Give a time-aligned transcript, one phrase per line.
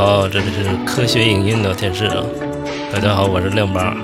[0.00, 2.24] 好，这里是科学影音聊天室啊。
[2.90, 3.94] 大家好，我是亮八。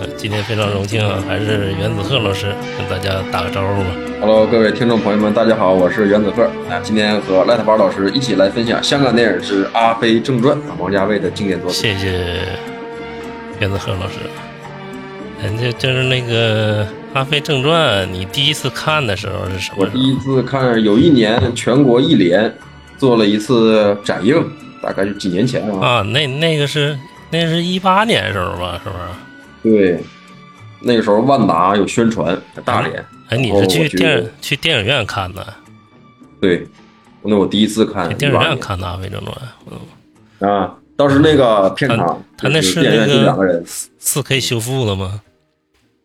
[0.00, 3.90] 呃，今天非常荣幸啊，还是袁子鹤老师跟大家打个招呼吧。
[4.20, 6.42] Hello，各位听众朋友们，大家好，我是袁子鹤。
[6.68, 11.80] 啊，今天和赖特巴老师一起来分享香港电影之《阿飞正传》啊，王家卫的经典作品。
[11.80, 12.40] 谢谢
[13.60, 14.16] 袁子鹤老师。
[15.44, 19.76] 嗯，这就是那个《阿飞正传》，你第一次看的时候是什么时候？
[19.82, 22.52] 我第一次看，有一年全国一联
[22.96, 24.44] 做了一次展映，
[24.82, 25.86] 大概就几年前啊。
[25.86, 26.98] 啊，那那个是
[27.30, 29.76] 那是一八年时候吧，是不是？
[29.76, 30.00] 对，
[30.80, 33.04] 那个时候万达有宣传在大连。
[33.28, 35.46] 哎，你哦是去电影去电影院看的？
[36.40, 36.66] 对，
[37.22, 39.36] 那我第一次看去电影院看的《阿飞正传》？
[40.40, 43.62] 嗯，啊，当时那个片场，他那就是那就两个人。
[43.98, 45.20] 四 K 修复了吗？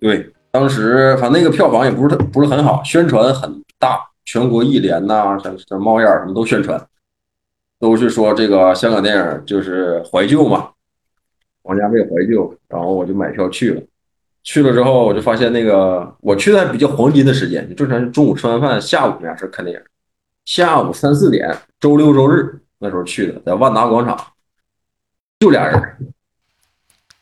[0.01, 6.83] 对，当时反正那个票房也不是特不是很好，宣传很大，全国一联呐、像像猫眼儿什么都宣传，
[7.83, 10.69] 都是说这个香港电影就是怀旧嘛，
[11.63, 13.81] 王家卫怀旧，然后我就买票去了。
[14.41, 19.83] 去了之后，我就发现那个我去的比较黄金的时间，就正常是中午吃完饭，下午那样式看电影，
[20.45, 24.17] 下午三四点，周六周日那时候去的，在万达广场，
[25.41, 25.75] 就俩人，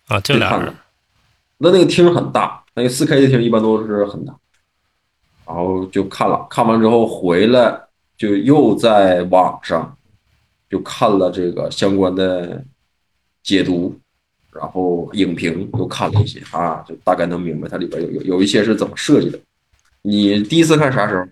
[0.10, 0.72] 啊，就俩人。
[1.58, 4.36] 那那个厅很大，那个四 K 的厅一般都是很大，
[5.48, 7.82] 然后就看了，看完之后回来
[8.16, 9.98] 就又在网上
[10.72, 12.64] 就看了这个相关的
[13.44, 14.00] 解读，
[14.54, 19.38] 然后影评又看了一些啊，就大概能明白它里边有有有一些是怎么设计的。
[20.04, 21.28] 你第一次看啥时候？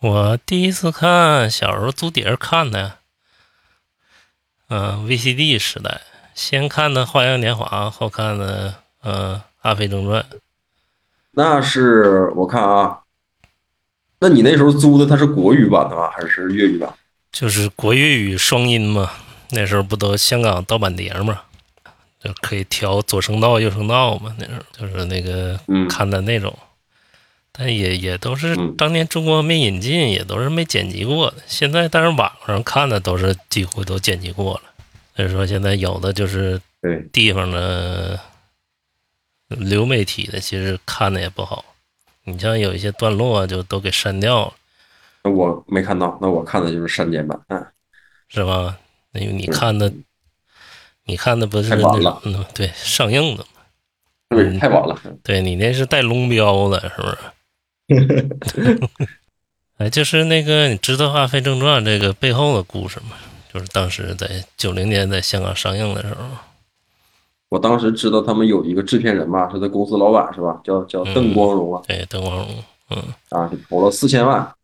[0.00, 2.98] 我第一次看，小时候租碟看的，
[4.68, 6.02] 嗯、VCD 时代，
[6.34, 10.22] 先看的《花样年华》，后看的呃《阿飞正传》。
[11.30, 13.00] 那是我看啊，
[14.20, 16.92] 那你那时候租的它是国语版的吗，还是粤语版？
[17.30, 19.12] 就是国粤语双音嘛，
[19.50, 21.42] 那时候不都香港盗版碟嘛，
[22.22, 24.34] 就可以调左声道、右声道嘛。
[24.38, 26.58] 那时候就是那个嗯看的那种，
[27.52, 31.36] 但也也都是嗯当年中国没引进，也都是没剪辑过的。
[31.46, 34.62] 现在但是网上看的都是几乎都剪辑过了。
[35.16, 38.20] 所以说现在有的就是对，地方的
[39.48, 41.64] 流媒体的，其实看的也不好。
[42.24, 44.57] 你像有一些段落就都给删掉了，那
[45.24, 47.66] 我没看到，那我看的就是删减版，嗯。
[48.28, 48.76] 是吧？
[49.12, 49.92] 因为你看的，
[51.06, 52.20] 你看的不是太晚了
[52.54, 53.48] 对，上映的嘛。
[54.30, 54.98] 对，嗯太晚了。
[55.22, 58.78] 对你那是带龙标的，是不是？
[59.78, 63.16] 哎，就是那个，你知道《阿飞正传》这个背后的故事吗？
[63.52, 66.24] 就是当时在九零年在香港上映的时候，
[67.48, 70.60] 我当时知道他们有一个制片人吧，是他公司老板是吧？
[70.62, 74.54] 叫叫邓光荣啊，对邓光荣，嗯，啊，投了四千万，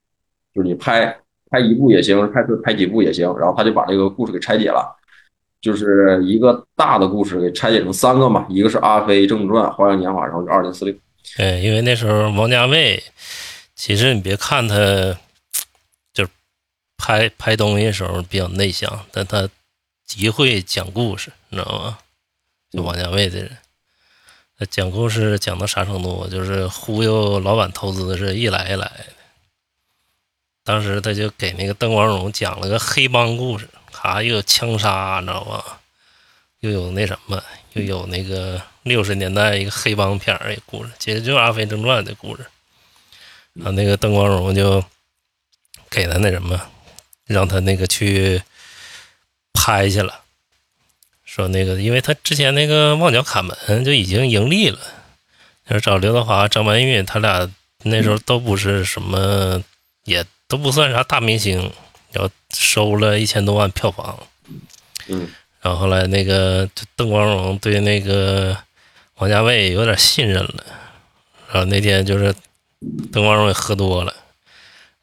[0.54, 1.16] 就是你拍
[1.50, 4.96] 拍一部也行，拍拍几部也行，然后他就把这个故事给拆解了，
[5.60, 10.94] 就是一个大的故事给拆解成三个嘛，一个是《阿飞正传》《花样年华》，然后就二零四六。
[11.36, 13.02] 对，因为那时候王家卫，
[13.74, 14.74] 其实你别看他，
[16.12, 16.28] 就是
[16.96, 19.48] 拍拍东西的时候比较内向，但他
[20.04, 21.98] 极会讲故事，你知道吗？
[22.70, 23.50] 就王家卫这人，
[24.58, 26.28] 他讲故事讲到啥程度？
[26.28, 29.04] 就是忽悠老板投资是一来一来的。
[30.64, 35.80] 当时他就给那个邓光荣讲了个黑帮故事，哈，又有枪杀，你知道吧？
[36.60, 37.42] 又有那什么，
[37.74, 42.46] 又有那个六十年代一个黑帮片儿一个故事，其实就是《阿飞正传》的故事。
[43.52, 44.82] 然后，那个邓光荣就
[45.90, 46.58] 给他那什么，
[47.26, 48.42] 让他那个去
[49.52, 50.22] 拍去了，
[51.26, 54.80] 说那个，因为他之前那个《旺角卡门》就已经盈利了，
[55.68, 57.48] 就是找刘德华、张曼玉，他俩
[57.82, 59.62] 那时候都不是什么，
[60.04, 61.72] 也都不算啥大明星，
[62.12, 64.16] 然后收了一千多万票房。
[65.08, 65.28] 嗯，
[65.60, 68.56] 然后后来那个就邓光荣对那个
[69.16, 70.64] 王家卫有点信任了，
[71.48, 72.32] 然后那天就是
[73.12, 74.14] 邓光荣也喝多了，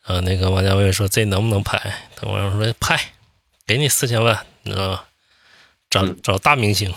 [0.05, 1.77] 然后那个王家卫说这能不能拍？
[2.15, 3.11] 邓光荣说拍，
[3.67, 5.05] 给你四千万，你知道吧？
[5.89, 6.93] 找嗯找大明星，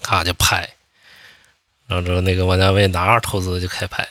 [0.00, 0.70] 咔就拍，
[1.86, 4.08] 然后之后那个王家卫拿着投资就开拍，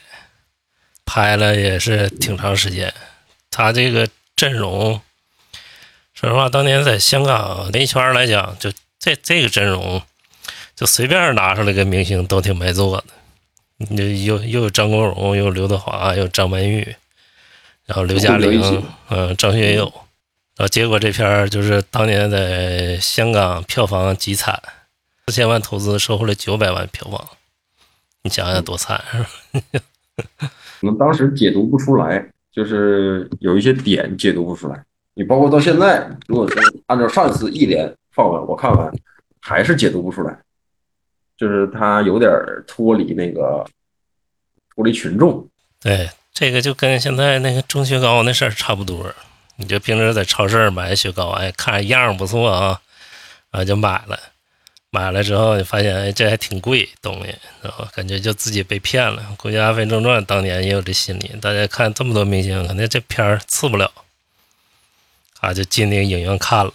[1.03, 2.93] 拍了也是挺长时间，
[3.53, 4.99] 他这个阵容。
[6.13, 10.01] 说实话，当年在香港那一圈来讲，就这这个阵容，
[10.75, 13.03] 就随便拿出来个明星都挺没做的。
[13.77, 16.95] 你又又有张国荣，又有刘德华，又有张曼玉，
[17.85, 19.91] 然后刘嘉玲嗯、张学友。
[20.55, 24.61] 然后结果这片儿就是当年在香港票房极惨，
[25.27, 27.27] 四千万投资收回了九百万票房，
[28.21, 29.81] 你想想多惨是吧？
[30.79, 32.23] 可能当时解读不出来，
[32.53, 34.81] 就是有一些点解读不出来。
[35.15, 38.89] 你包括到现在，如果说按照上一次一连放完，我看完
[39.41, 40.39] 还是解读不出来，
[41.35, 42.31] 就是他有点
[42.65, 43.65] 脱离那个
[44.73, 45.47] 脱离群众。
[45.81, 49.13] 对，这个就跟现在那个种雪糕那事儿差不多。
[49.57, 52.81] 你就平时在超市买雪糕，哎，看着样不错啊，
[53.51, 54.17] 然后就买了。
[54.93, 59.25] 买了之后，你发现哎，这还挺贵东西，然后感觉就自己被骗了。
[59.39, 63.91] 估计《阿飞正传》当年也有这心理，大家看这么多明星，肯定这片儿次不了，
[65.39, 66.71] 啊，就进那个影院看了。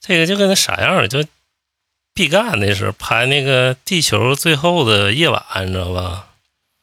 [0.00, 1.24] 这个就跟那啥样，就
[2.14, 6.28] 毕赣那时候拍那个《地球最后的夜晚》，你知道吧？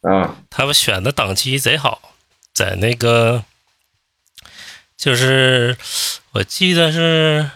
[0.01, 2.13] 啊，他们选的档期贼好，
[2.53, 3.45] 在那个
[4.97, 5.77] 就是
[6.33, 7.49] 我记得是。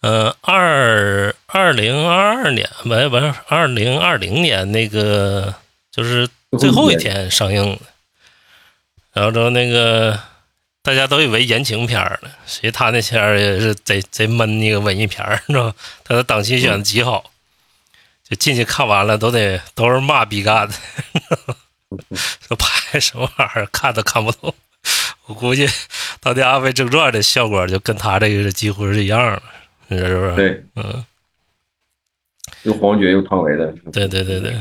[0.00, 5.54] 呃，二二零二二年，不不是二零二零年那个，
[5.90, 6.28] 就是
[6.58, 7.80] 最后一天上映的。
[9.12, 10.20] 然后之后那个
[10.82, 17.30] 大家都以为言情片呢，实际他那片儿也是贼贼闷一个文艺片儿，知道他的档期选的极好，
[18.28, 20.74] 就进去看完了都得都是骂比干的，
[22.46, 24.54] 说拍什么玩意儿，看都看不懂。
[25.24, 25.66] 我估计
[26.20, 29.42] 到底《阿飞正传》的效果就跟他这个几乎是一样的。
[29.88, 30.36] 是不是？
[30.36, 31.04] 对，嗯，
[32.62, 34.56] 又黄觉又汤唯的，对对对对。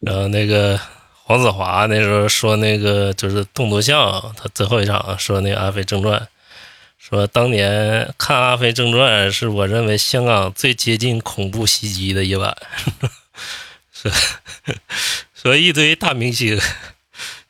[0.00, 0.78] 然后那个
[1.12, 4.00] 黄子华那时候说那个就是《动作像》，
[4.36, 6.20] 他最后一场说那个《阿飞正传》，
[6.98, 12.56] 说当年看《阿飞正传》是我认为香港最接近恐怖袭击的一晚，
[13.92, 14.10] 说
[15.34, 16.60] 说一堆大明星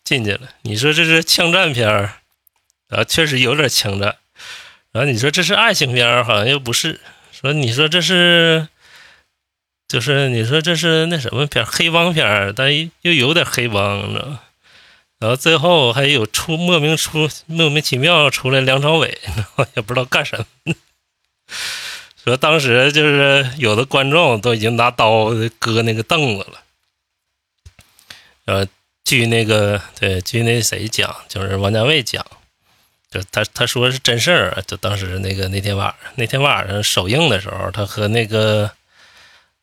[0.03, 2.15] 进去了，你说这是枪战片儿
[2.89, 3.05] 啊？
[3.05, 4.17] 确实有点枪战。
[4.93, 7.01] 然后你说这是爱情片好像又不是。
[7.33, 8.69] 说你说这是，
[9.87, 14.41] 就是你说这是那什么片黑帮片但又有点黑帮，知道吗？
[15.21, 19.19] 然后最后还有出莫名出莫名其妙出来梁朝伟，
[19.75, 20.75] 也不知道干什么。
[22.25, 26.63] 说当时就是有的观众都已经拿刀割那个凳子了。
[28.47, 28.67] 呃，
[29.05, 32.25] 据那个对，据那谁讲，就是王家卫讲。
[33.11, 38.71] 就他他说是真事儿，就当时那个那天晚上那天晚上首映的时候，他和那个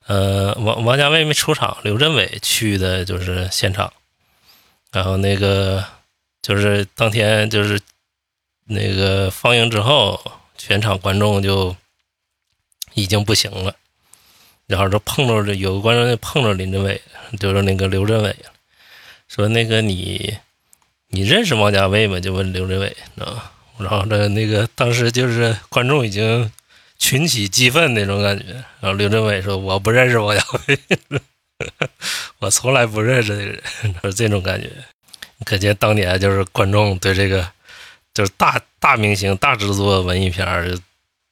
[0.08, 3.94] 呃王王家卫没出场，刘镇伟去的就是现场，
[4.92, 5.86] 然后那个
[6.42, 7.80] 就是当天就是
[8.64, 10.20] 那个放映之后，
[10.58, 11.76] 全场观众就
[12.96, 13.76] 已经不行了，
[14.66, 17.00] 然后就碰着有个观众就碰着林镇伟，
[17.40, 18.36] 就是那个刘镇伟，
[19.28, 20.36] 说那个你。
[21.10, 22.20] 你认识王家卫吗？
[22.20, 23.52] 就问刘镇伟，啊？
[23.78, 26.50] 然后这那个当时就是观众已经
[26.98, 28.46] 群起激愤那种感觉。
[28.80, 30.80] 然后刘镇伟说：“我不认识王家卫，
[32.40, 33.62] 我从来不认识这个人。”
[34.02, 34.70] 说这种感觉，
[35.44, 37.46] 可见当年就是观众对这个
[38.14, 40.78] 就是大大明星、大制作文艺片儿，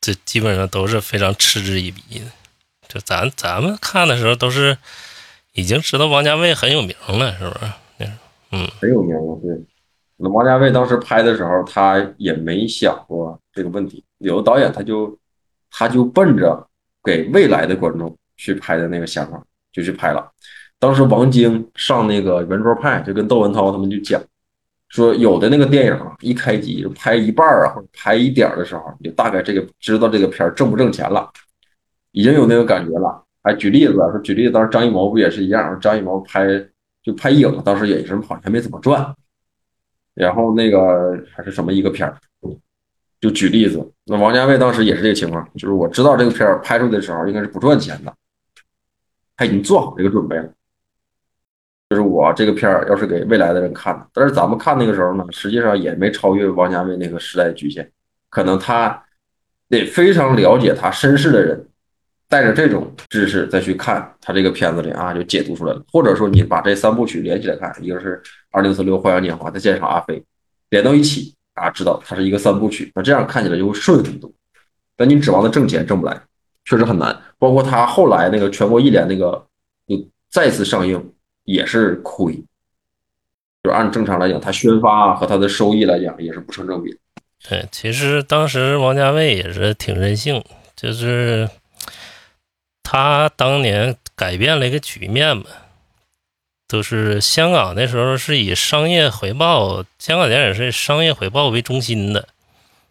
[0.01, 2.25] 这基本上都是非常嗤之以鼻的。
[2.89, 4.77] 就咱咱们看的时候，都是
[5.53, 7.71] 已经知道王家卫很有名了，是不是？
[8.53, 9.59] 嗯，很有名了，对。
[10.17, 14.03] 那王家卫当时拍的时候，他也没想过这个问题。
[14.19, 15.17] 有的导演他就
[15.71, 16.65] 他就奔着
[17.03, 20.31] 给未来的观众去拍的那个想法就去拍了。
[20.79, 24.21] 当时王晶上那个圆桌派，就跟窦文涛他们就讲
[24.89, 31.27] 说，有的那个电影啊，一开机拍一半啊，或者拍一点的时候，你就大概这个知道这个片挣不挣钱了，
[32.11, 33.23] 已经有那个感觉了。
[33.41, 35.77] 还举例子说，举例子，当时张艺谋不也是一样？
[35.81, 36.45] 张艺谋拍
[37.03, 39.13] 就拍影，当时也是好像还没怎么赚。
[40.15, 42.17] 然后那个还是什么一个片儿，
[43.19, 48.13] 就举例子，那王家卫当时也是这个情况，就是我知道这个片儿拍出来的时候应该是不赚钱的，
[49.35, 50.47] 他已经做好这个准备了，
[51.89, 57.91] 就是我这个片儿要是给未来的人看的，但是咱们看那个时候呢，实际上也没超越王家卫那个时代局限，
[58.29, 59.03] 可能他
[59.69, 61.67] 得非常了解他身世的人。
[62.33, 65.85] 带着这种知识再去看他这个片子里啊，就解读出来了。
[65.91, 68.17] 或者说你把这三部曲连起来看，一个是
[68.49, 70.19] 《二零四六花样年华》，再加上《阿飞》，
[70.71, 72.91] 连到一起啊，知道它是一个三部曲。
[72.95, 74.31] 那这样看起来就会顺很多。
[74.97, 76.19] 但你指望他挣钱挣不来，
[76.65, 77.15] 确实很难。
[77.37, 79.45] 包括他后来那个全国一连那个，
[79.87, 79.95] 就
[80.31, 81.13] 再次上映
[81.43, 82.43] 也是亏。
[83.61, 86.97] 就按正常来讲，他宣发和他的收益来讲也是不成正比。
[87.47, 90.43] 对，其实当时王家卫也是挺任性，
[90.75, 91.47] 就是。
[92.93, 95.45] 他当年改变了一个局面嘛，
[96.67, 102.27] 就是香港那时候是以商业回报，香港电影是商业回报为中心的，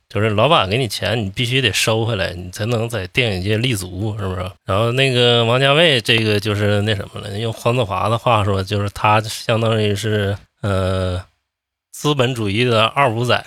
[0.09, 4.51] 就是老板给你钱，你必须得收回来，你才能在电影界立足，是不是？
[4.65, 11.25] 然后那个王家卫这个就是那什么了，用黄子华的话说，就是他相当于是呃
[11.93, 13.47] 资本主义的二五仔，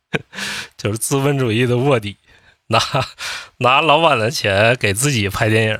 [0.76, 2.14] 就是资本主义的卧底，
[2.68, 2.80] 拿
[3.58, 5.78] 拿老板的钱给自己拍电影，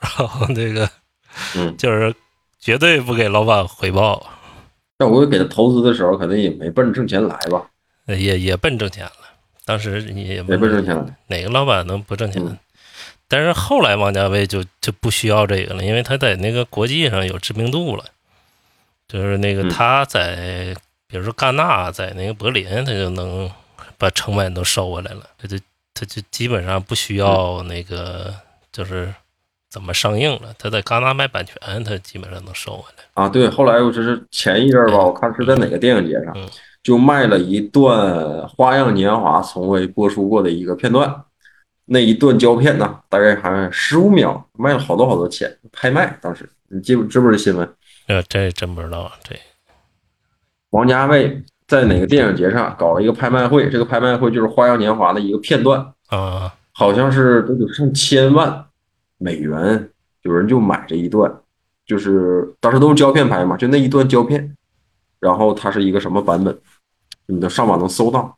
[0.00, 0.88] 然后那个
[1.54, 2.12] 嗯，就是
[2.58, 4.30] 绝对不给老板回报，
[4.98, 7.64] 那我给他投资的时候，可能也没奔着挣钱来吧，
[8.06, 9.12] 也也奔挣钱了。
[9.64, 11.16] 当时也没奔挣钱来。
[11.28, 12.42] 哪个老板能不挣钱？
[12.44, 12.58] 嗯
[13.28, 18.04] 但是后来王家卫就就不需要这个了，因为他在那个国际上有知名度了。
[19.08, 20.76] 就是那个嗯他在，
[21.06, 23.50] 比如说戛纳，在那个柏林，他就能
[23.96, 25.22] 把成本都收回来了。
[25.38, 25.56] 他就
[25.94, 28.34] 他就基本上不需要那个
[28.72, 29.14] 就是
[29.70, 33.04] 怎么上映了，他在戛纳卖版权，他基本上能收回来。
[33.14, 36.48] 啊，对，后来我这是前一阵儿吧，我看是在哪个电影节上嗯，
[36.82, 37.98] 就卖了一段
[38.48, 41.24] 《花样年华》从未播出过的一个片段，
[41.84, 47.74] 那一段胶片呢，大概还十五秒，卖了好多好多钱，拍卖当时，你记不知不知道新闻？
[48.08, 49.36] 呃，这真不知道，这
[50.70, 58.62] 王家卫在哪个电影节上搞了一个拍卖会，这个拍卖会就是《花样年华》的一个片段，啊，好像是都得上千万
[59.16, 59.88] 美元，
[60.20, 61.34] 有人就买这一段，
[61.86, 64.54] 就是当时都是胶片拍嘛，就那一段胶片，
[65.18, 66.54] 然后它是一个什么版本，
[67.24, 68.36] 你都上网能搜到，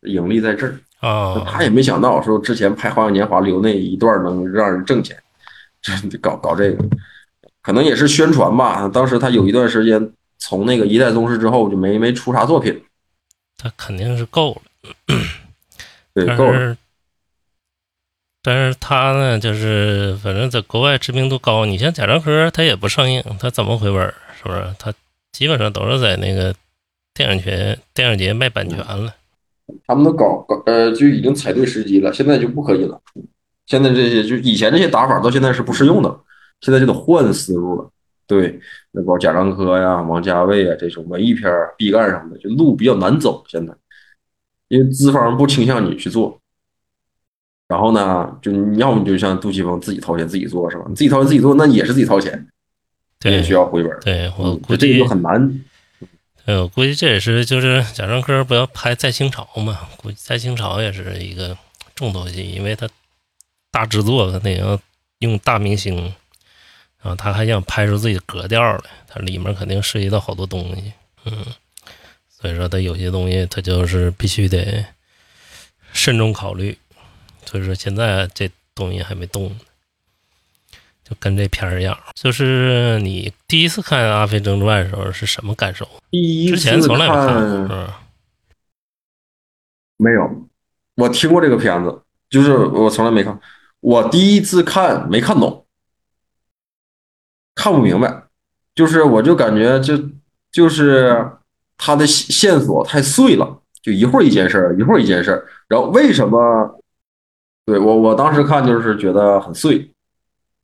[0.00, 0.74] 盈利在这儿。
[1.00, 5.14] 啊，他也没想到说之前拍《花样年华》留那一段能让人挣钱，
[6.10, 6.82] 这搞搞这个，
[7.60, 8.88] 可能也是宣传吧。
[8.88, 10.10] 当时他有一段时间
[10.48, 12.80] 从那个《一代宗师》之后就没没出啥作品，
[13.58, 14.62] 他肯定是够了。
[16.14, 16.52] 对，但够了。
[16.56, 16.76] 是，
[18.42, 21.66] 但是他呢，就是反正在国外知名度高。
[21.66, 24.06] 你像贾樟柯，他也不上映，他怎么回本？
[24.38, 24.72] 是不是？
[24.78, 24.94] 他
[25.32, 26.54] 基本上都是在那个
[27.12, 29.12] 电影节、电影节卖版权了。
[29.84, 33.00] 他们都搞搞呃，就已经踩对时机了，现在就不可以了。
[33.66, 36.20] 现在这些就以前这些打法到现在是不适用的，
[36.60, 37.90] 现在就得换思路了。
[38.26, 43.44] 对，那包括贾樟柯呀、王家卫啊这种文艺片儿、毕赣什么的，就路比较难走。
[43.48, 43.72] 现在，
[44.68, 46.40] 因为资方不倾向你去做。
[47.68, 50.84] 然后呢，就你要么就像杜琪峰自己掏钱自己做是吧？
[50.88, 52.32] 你自己掏钱自己做，那也是自己掏钱，
[53.24, 53.90] 你也对需要回本。
[54.00, 55.64] 对，我嗯，估计这个就，很难。
[56.44, 61.58] 对我估计这也是就是贾樟柯不要拍《在清朝》嘛，估计《在清朝》也是一个
[61.96, 62.88] 重头戏，因为他
[63.72, 64.78] 大制作，的，那要
[65.18, 66.14] 用大明星，
[67.06, 70.92] 然后他还想拍出自己的格调来，它里面肯定涉及到好多东西，
[71.24, 71.46] 嗯，
[72.28, 74.84] 所以说他有些东西他就是必须得
[75.92, 76.76] 慎重考虑，
[77.44, 79.56] 所以说现在这东西还没动呢，
[81.04, 85.88] 就跟这片儿一样，就是你第一次看《阿飞正传》的时候是什么感受？
[86.10, 87.88] 第一之前次从来没看过，看嗯
[89.98, 90.48] 没有，
[90.96, 93.38] 我听过这个片子，就是我从来没看。
[93.80, 95.65] 我第一次看没看懂，
[97.56, 98.22] 看不明白，
[98.76, 99.98] 就是我就感觉就
[100.52, 101.28] 就是
[101.76, 106.38] 他的线线索太碎了，就一会儿一件事儿，一会儿一件事儿，然后为什么？
[107.64, 109.90] 对我我当时看就是觉得很碎，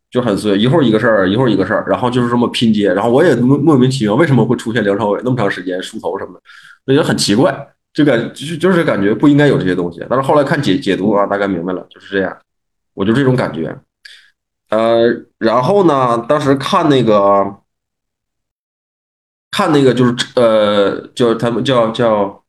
[0.08, 6.40] 就很碎，一会儿一个事儿，一会儿一个事儿，然后就是这么拼接，然后我也莫莫名其妙为什么会出现梁朝伟那么长时间梳头什么的，
[6.86, 7.68] 我觉得很奇怪。
[7.92, 12.34] 就感就就是感觉不应该有这些东西，但是后来看解解读啊，大概明白了，就是这样，
[12.94, 13.76] 我就这种感觉。
[14.72, 15.04] 呃，
[15.36, 17.58] 然后呢，当时看那个
[19.50, 22.42] 看那个就是呃，叫他们叫叫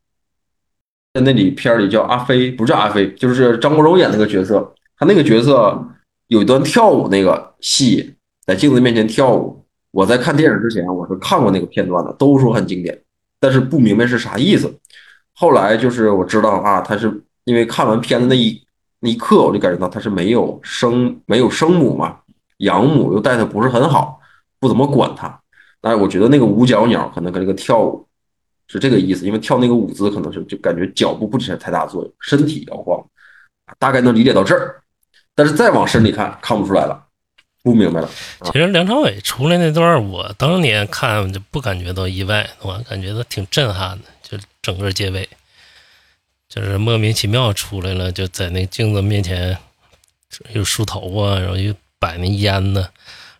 [1.13, 5.77] 在那里片里叫阿飞，不是阿飞，就是张国荣演那个角色，他那个角色
[6.27, 8.15] 有一段跳舞那个戏，
[8.46, 9.62] 在镜子面前跳舞。
[9.92, 12.98] 我在看电影之前，我是看过那个片段的，都说很经典，
[13.38, 14.74] 但是不明白是啥意思。
[15.34, 18.65] 后来就是我知道啊，他是因为看完片子那一
[19.03, 22.17] 那一刻，我就感觉到他是没有生没有生母嘛，
[22.60, 24.17] 养母又带他不是很好，
[24.62, 25.38] 不怎么管他。
[25.81, 28.07] 但是我觉得那个五角鸟可能跟这个跳舞
[28.69, 33.05] 是这个意思，因为跳那个舞姿可能是就感觉脚步不起太大作用，身体摇晃，
[33.77, 34.81] 大概能理解到这儿。
[35.36, 36.98] 但是再往深里看，看不出来了，
[37.62, 38.10] 不明白了。
[38.45, 44.05] 其实梁朝伟出来那段，我当年看就不感觉到意外，我感觉到挺震撼的。
[44.22, 45.27] 就整个结尾，
[46.53, 49.57] 就是莫名其妙出来了，就在那镜子面前
[50.51, 52.88] 又梳头啊，然后又摆那烟呢。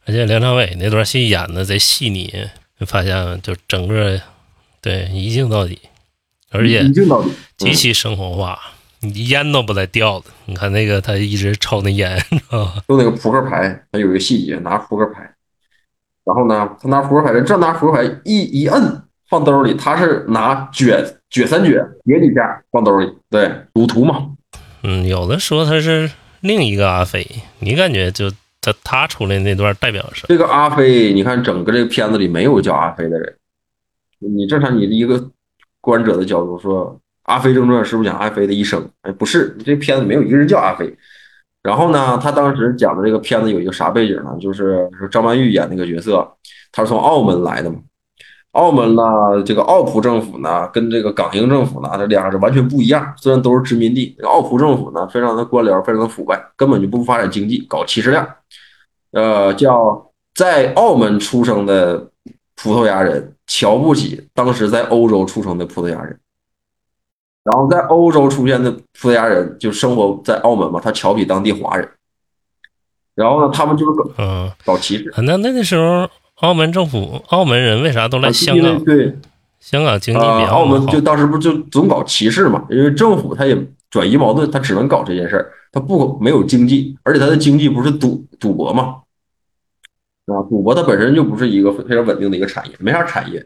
[0.06, 2.34] 而且梁朝伟那段戏演的贼细腻，
[2.80, 4.20] 就发现就整个
[4.82, 5.80] 对一镜到底，
[6.50, 6.84] 而且
[7.56, 8.60] 极其生活化，
[9.02, 10.26] 你烟都不带掉的。
[10.46, 12.84] 你看那个他一直抽那烟， 知道吧？
[12.88, 15.22] 就那个扑克牌，他有一个细节，拿扑克牌，
[16.26, 24.30] 然后呢，他拿扑克牌，这拿扑克牌一一摁放兜里，他是拿卷卷三撅叠几下放兜里，对，赌徒嘛，
[24.84, 26.12] 嗯，有的说他是
[26.42, 27.26] 另一个阿飞，
[27.60, 28.30] 你感觉就
[28.62, 30.28] 他他出来那段代表什么？
[30.28, 33.36] 这个阿飞，你看整个这个片子里没有叫阿飞的人，
[34.20, 35.30] 你正常你一个
[35.82, 38.88] 观者的角度说，阿飞正传》是不是讲阿飞的一生？
[39.02, 40.94] 哎，不是，这片子没有一个人叫阿飞。
[41.64, 44.38] 然后呢，他当时讲的这个片子有一个啥背景呢？
[44.40, 46.30] 就是张曼玉演那个角色，
[46.74, 47.78] 他是从澳门来的嘛。
[48.54, 49.04] 澳门呢，
[49.46, 53.14] 这个澳葡政府呢，跟这个港英政府呢，这两个是完全不一样。
[53.18, 58.28] 虽然都是殖民地，这个澳葡政府呢，非常的官僚，非常的腐败，根本就不发展经济，搞歧视链。
[59.12, 62.10] 呃，叫在澳门出生的
[62.56, 66.20] 葡萄牙人瞧不起当时在欧洲出生的葡萄牙人。
[67.44, 71.90] 然后在欧洲出现的葡萄牙人就生活在澳门嘛，他瞧不起当地华人。
[73.16, 75.14] 然后呢，他们就是搞嗯搞歧视。
[75.18, 76.08] 那那个时候
[76.38, 78.84] 澳门政府澳门人为啥都来香港？
[78.84, 79.16] 对，
[79.60, 81.00] 香港经济比啊，澳门就。
[81.00, 82.66] 当时不就总搞歧视嘛？
[82.70, 83.58] 因为政府他也
[83.90, 88.98] 转移矛盾，他只能搞这件事儿，他不没有经济，而且他的经济不是赌赌博嘛？
[90.26, 93.46] 啊，赌博它本身就不是一个非常稳定的一个产业，没啥产业。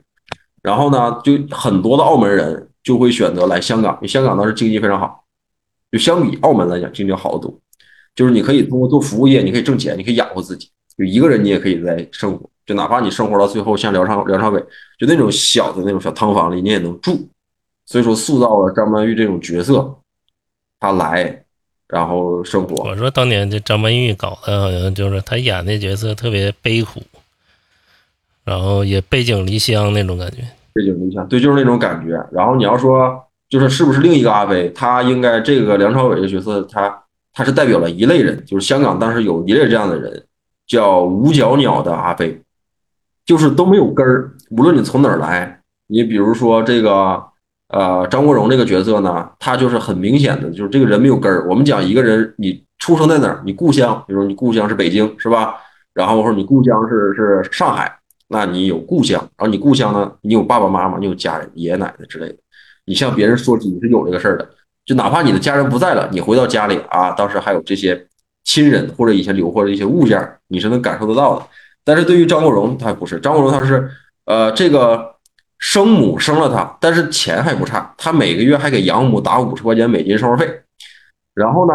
[0.61, 5.23] 然后呢，就很多的澳门人就会选择来香港，因为香港当时经济非常好，
[5.91, 7.59] 就相比澳门来讲，经济要好得多。
[8.15, 14.59] 就是你可以通过做服务业，你可以挣钱，你可以养活自己，就一个人你也可以在生活，就哪怕你生活到最后像梁朝梁朝伟，
[14.99, 17.27] 就那种小的那种小汤房里，你也能住。
[17.85, 19.95] 所以说，塑造了张曼玉这种角色，
[20.77, 21.45] 她来，
[21.87, 22.83] 然后生活。
[22.83, 27.01] 我说当年这张曼玉搞的，好像就是她演的角色特别悲苦，
[28.43, 30.39] 然后也背井离乡那种感觉。
[30.73, 32.21] 背井离乡，对，就是那种感觉。
[32.33, 34.69] 然后你要说，就是是不是另一个阿飞？
[34.71, 40.25] 他应该这个梁朝伟的角色，他他是代表了一类人，就是香港当时有一类这样的人，
[40.67, 42.37] 叫五脚鸟的阿飞，
[43.27, 45.59] 就是都没有根儿，无论你从哪儿来。
[45.87, 47.21] 你比如说这个
[47.67, 51.47] 呃张国荣这个角色呢，他就是很明显的，就是这个人没有根儿。
[51.47, 53.43] 我们讲一个人，你出生在哪儿？
[53.45, 55.55] 你故乡，比如说你故乡是北京，是吧？
[55.93, 57.93] 然后或者你故乡是是上海。
[58.29, 62.35] 那你有故乡，然后你故乡呢，你有爸爸妈妈，你有家人，爷爷奶奶之类的。
[62.85, 64.49] 你向别人说起你是有这个事儿的，
[64.85, 68.07] 就哪怕你的家人不在了，你回到家里啊，当时还有这些
[68.43, 71.45] 亲人或者以前留或者一些物件，你是能感受得到的。
[71.87, 73.89] 但是对于张国荣，他不是，张国荣他是
[74.25, 75.15] 呃，这个
[75.57, 80.63] 生母生了他，但是钱还不差，他每个月还给养母打五十块钱美金生活费，
[81.33, 81.73] 然后呢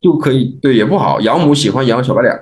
[0.00, 2.34] 就可以对也不好，养母喜欢养小白脸，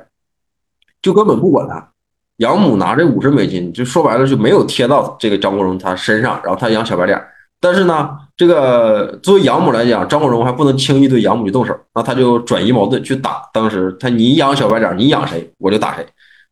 [1.03, 1.89] 就根本不管他。
[2.37, 7.21] 养母拿这五十美金，就说白了就没有贴到这个张国荣他身上，然后他养小白脸。
[7.61, 13.43] 但是呢，这个作为养母来讲，张国荣还不能轻易对养母去动手，那他就转移矛盾去打。
[13.53, 16.05] 当时他你养小白脸，你养谁我就打谁，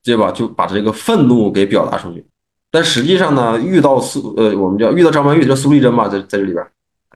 [0.02, 0.30] 对吧？
[0.32, 2.24] 就把这个愤怒给表达出去。
[2.70, 6.64] 但实际上呢，遇到苏呃，我们叫遇到张曼玉，叫苏丽珍吧，在在这里边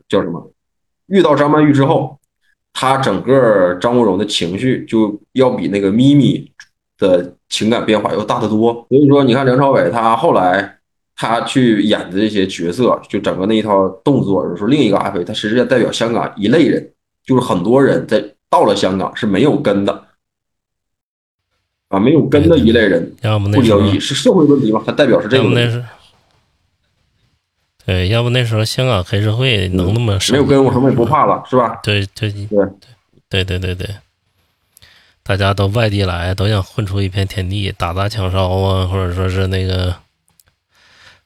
[0.08, 0.50] 叫什么？
[1.06, 2.18] 遇到张曼玉之后，
[2.72, 6.50] 他整个张国荣的情绪就要比那个咪咪
[6.98, 8.72] 的情感变化要大得多。
[8.88, 10.78] 所以说，你看梁朝伟他后来
[11.14, 16.90] 他去演的这些角色，就整个那一套动作，就是说另一个阿飞，他实际上代表香港一类人，
[17.24, 20.04] 就是很多人在到了香港是没有根的。
[21.94, 24.82] 啊，没有根的一类人，要不那时候是社会问题嘛？
[24.84, 25.60] 它代表是这个问题。
[25.60, 25.84] 要不那是，
[27.86, 31.80] 对，要不那时候香港黑社会能那么没有根，我什么也不怕了，是吧？
[31.82, 32.48] 对对对
[33.28, 33.88] 对对对对，
[35.22, 39.94] 大家都外地来，都想混出一片天地，打砸抢烧啊，或者说是那个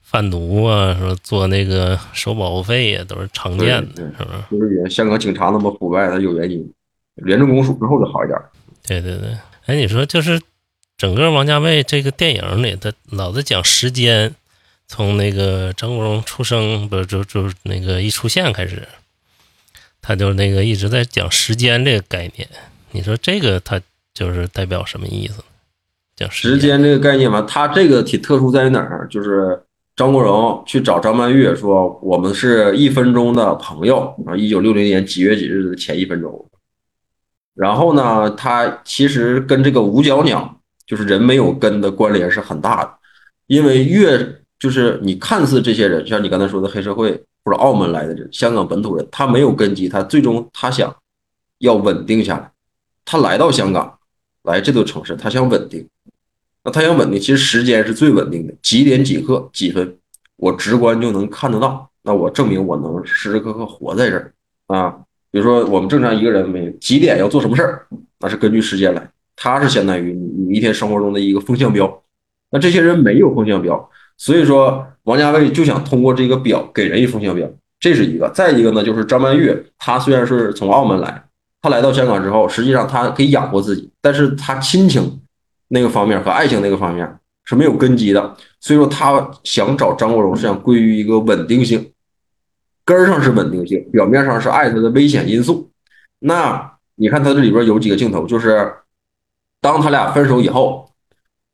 [0.03, 4.49] 贩毒啊，说做那个收保护费呀，都是常见的，对是吧？
[4.51, 6.73] 就是原香港警察那么腐败，它有原因。
[7.17, 8.39] 廉政公署之后就好一点。
[8.87, 10.41] 对对对，哎，你说就是
[10.99, 14.35] 整个王家卫这个电影里，他老在讲时间，
[14.89, 18.89] 从那个张国荣出生不是就就那个一出现开始，
[20.03, 22.49] 他就那个一直在讲时间这个概念。
[22.91, 23.81] 你说这个他
[24.13, 25.45] 就是代表什么意思？
[26.17, 29.07] 讲时间这个概念嘛，他这个挺特殊在于哪儿？
[29.09, 29.63] 就是
[29.95, 36.45] 张国荣去找张曼玉说，我们是一分钟的朋友啊，一九六零年几月几日的前一分钟。
[37.55, 40.58] 然后呢，他其实跟这个五角鸟，
[40.89, 42.91] 就是人没有根的关联是很大的，
[43.47, 47.13] 因为越就是你看似这些人，像你刚才说的黑社会
[47.45, 50.93] 或者澳门来的人，香港本土人，他没有根基，他最终他想
[51.59, 52.51] 要稳定下来，
[53.05, 53.99] 他来到香港，
[54.45, 55.87] 来这座城市，他想稳定，
[56.65, 59.97] 那他想稳定，其实时间是最稳定的，几点几刻几分，
[60.37, 64.33] 我直观就能看得到，那我证明我能时时刻刻活在这儿。
[64.69, 65.01] 啊。
[65.31, 67.87] 比如说，我们正常一个人没几点要做什么事儿，
[68.19, 72.03] 那是根据时间来，它是相当于你你一天生活中的一个风向标。
[72.51, 77.49] 那这些人没有风向标，所以说王家卫就想通过这个表给人一风向标，
[77.79, 78.29] 这是一个。
[78.31, 81.23] 再一个呢，就是张曼玉，她虽然是从澳门来，
[81.63, 85.21] 她来到香港之后，实际上她可以养活自己，但是她亲情
[85.69, 91.93] 那个方面和爱情那个方面是没有根基的，所以说她想找张国荣是想归于一个稳定性。
[92.85, 95.71] 根儿上是稳定性，表面上是爱他的危险因素。
[96.21, 98.73] 那你看他这里边有几个镜头，就是
[99.61, 100.89] 当他俩分手以后，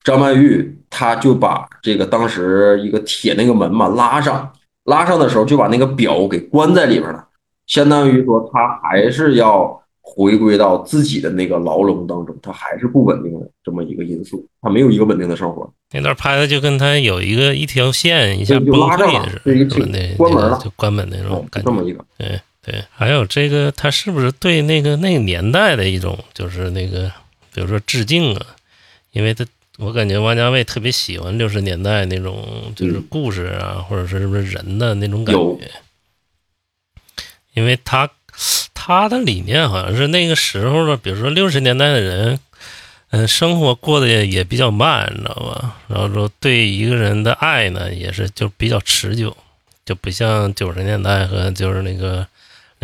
[0.02, 4.52] 张曼玉他就把这个当时一个铁那个门嘛拉上，
[4.84, 7.26] 拉上的时候就把那个表给关在里边了，
[7.66, 15.68] 相当于说他还是要回归到自己的那个牢笼当中，他还是不稳定的这么一个因素，他没有一个稳定的生活。
[15.92, 19.28] 那段拍的就跟他有一个一条线一下对就崩拉上了
[20.18, 21.70] 关门了就关门那种哦，感觉。
[21.70, 27.10] 这么一个，对对，还有这个，他是不是对那个那个年代的一种，就是那个，
[27.54, 28.46] 比如说致敬啊？
[29.12, 29.46] 因为他，
[29.78, 35.70] 我感觉王家卫特别喜欢六十年代那种，就是嗯故事啊，或者是什么人的那种感觉。
[37.54, 38.10] 因为他
[38.74, 42.40] 他的理念好像是那个时候的，比如说六十年代的人，
[43.10, 45.76] 嗯，生活过得也也比较慢，你知道吧？
[45.86, 49.36] 然后说对一个人的爱呢，也是就比较持久，
[49.84, 52.26] 就不像九十年代和就是那个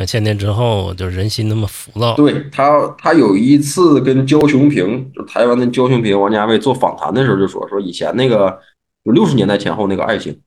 [0.00, 2.16] 两千年之后，就人心那么浮躁。
[2.16, 8.58] 对他，他有一次跟焦雄平，就台湾的焦雄平、王家卫做访谈的时候就说，说以前那个
[9.04, 10.40] 就六十年代前后那个爱情，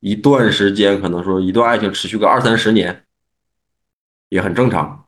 [0.00, 3.04] 一段时间可能说一段爱情持续个二三十年，
[4.30, 5.04] 也很正常。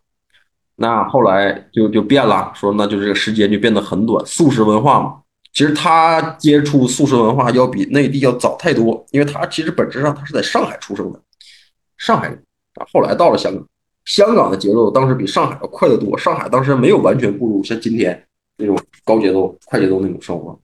[0.77, 5.21] 那后来就就变了，说那就这个时间就变得很短，速食文化嘛。
[5.55, 11.19] 其实他接触速食文化要比内地要早太多，因为他其实本质上他是在上海出生的，
[11.97, 12.38] 上海人
[12.74, 13.64] 啊，后来到了香港。
[14.06, 20.59] 香港的节奏当时比上海要快得多，上海当时没有完全步入像今天那种高节奏、快节奏那种生活。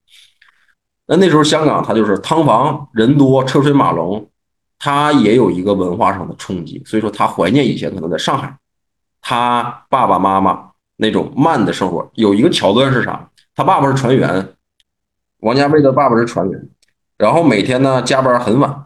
[1.06, 4.28] 那那时候香港它就是汤房人多、车水马龙，
[4.78, 8.56] 它也有一个文化上的冲击，所以说他怀念以前可能在上海，
[9.20, 12.10] 他爸爸妈妈那种慢的生活。
[12.14, 13.30] 有一个桥段是啥？
[13.54, 14.54] 他爸爸是船员，
[15.40, 16.68] 王家卫的爸爸是船员，
[17.18, 18.85] 然后每天呢加班很晚，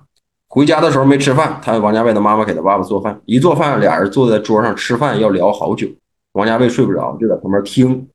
[0.53, 5.87] 回家的时候没吃饭，他王家卫的妈妈给他爸爸做饭，一做饭俩人坐在桌上吃饭要聊好久，
[6.33, 8.09] 王家卫睡不着，就在旁边听。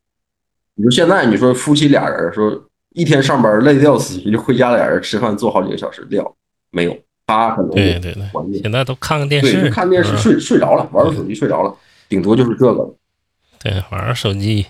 [0.75, 2.61] 你说现在你说夫妻俩人说
[2.93, 6.35] 一天上班累得要死，就回家俩人吃饭坐好几个小时聊，
[6.71, 11.73] 没有，他可能对对对，现在都看看电，视，就看电视睡睡着了，玩玩手机睡着了，
[12.09, 12.93] 顶多就是这个。
[13.57, 14.65] 对，玩儿手机。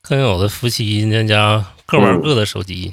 [0.00, 2.92] 更有的夫妻人家各玩各的手机，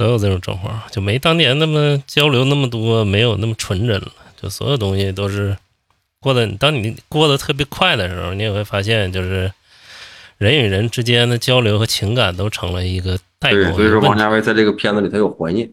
[0.00, 4.10] 都有这种状况，就没当年那么交流那么多，没有那么纯真了。
[4.40, 5.54] 就所有东西都是
[6.20, 9.52] 过得，当你过得特别快的时候，你也会发现，就是
[10.38, 15.70] 人与人之间的交流和情感都成了一个代沟对，所以说，王家卫在这个片子里他有怀念，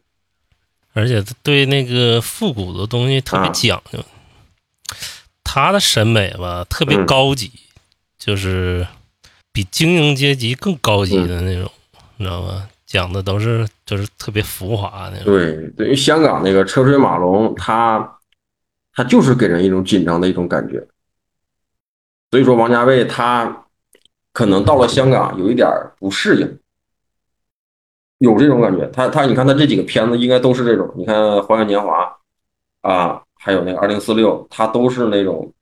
[0.92, 4.04] 而且对那个复古的东西特别啊讲究。
[5.46, 7.50] 他的审美吧，特别嗯高级，
[8.20, 8.86] 就是
[9.54, 11.72] 比精英阶级更高级的那种，
[12.18, 12.68] 你知道吗？
[12.88, 15.26] 讲的都是就是特别浮华那种。
[15.26, 18.18] 对，对于香港那个车水马龙，他
[18.94, 20.88] 他就是给人一种紧张的一种感觉。
[22.32, 23.66] 所以说，王家卫他
[24.32, 25.70] 可能到了香港有一点
[26.00, 26.60] 不适应，
[28.20, 28.88] 有这种感觉。
[28.88, 32.04] 他他，你看他这几个片子应该都是这种，你看《花样年华》
[32.90, 35.54] 啊，还有那个《二零四六》，他都是那种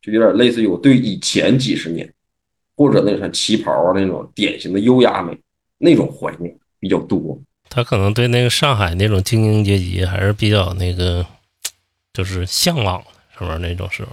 [0.00, 2.12] 就有点类似于我对以前几十年
[2.76, 5.38] 或者那啥旗袍啊那种典型的优雅美
[5.78, 7.38] 那种怀念比较多。
[7.68, 11.24] 他可能对那个上海那种精英阶级还是比较那个，
[12.12, 13.06] 就是向往的，
[13.38, 14.10] 是不是那种时候？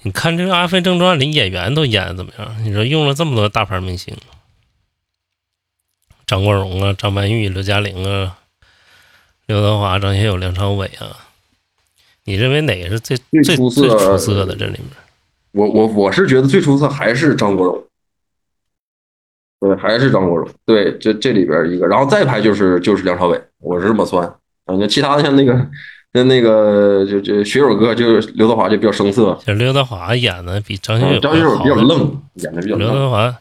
[0.00, 2.64] 你看这个《阿飞正传》里演员都演的怎么样？
[2.64, 4.16] 你说用了这么多大牌明星，
[6.26, 8.38] 张国荣啊、张曼玉、刘嘉玲啊、
[9.46, 11.28] 刘德华、张学友、梁朝伟啊，
[12.24, 14.56] 你认为哪个是最最最出色最出色的？
[14.56, 14.88] 这里面
[15.52, 17.84] 我我我是觉得最出色还是张国荣，
[19.62, 24.34] 对，还是张国荣，对，这这里边一个，然后再排就是就是梁朝伟，我是这么算啊。
[24.66, 25.54] 那其他的像那个
[26.12, 32.80] 那那个就就学友哥，就是刘德华就比较生涩，就刘德华演的比张学友嗯张学友比较愣，演的比较愣。
[32.80, 33.38] 刘德华，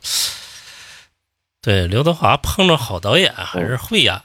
[1.59, 4.23] 对刘德华碰着好导演还是会演的。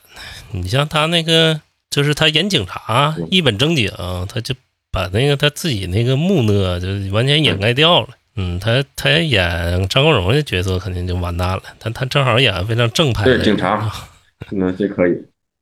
[0.53, 3.91] 你像他那个，就是他演警察嗯一本正经，
[4.29, 4.55] 他就
[4.93, 8.09] 把那个他自己那个木讷就完全掩盖掉了。
[8.37, 13.91] 嗯，他他演张国荣的角色肯定就完蛋了，但他正好演非常正派的对警察，
[14.53, 15.13] 那这可以。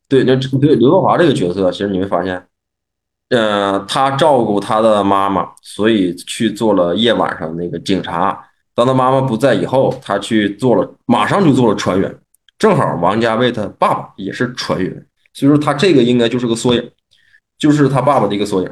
[0.09, 2.47] 对，那对刘德华这个角色，其实你会发现，
[3.31, 8.47] 呃，他照顾他的妈妈，所以去做了夜晚上那个警察。
[8.75, 12.13] 当他妈妈不在以后，他去做了，马上就做了船员。
[12.59, 16.91] 正好王家卫他爸爸也是船员，所以说他这个应该就是个缩影，
[17.59, 18.71] 就是他爸爸的一个缩影，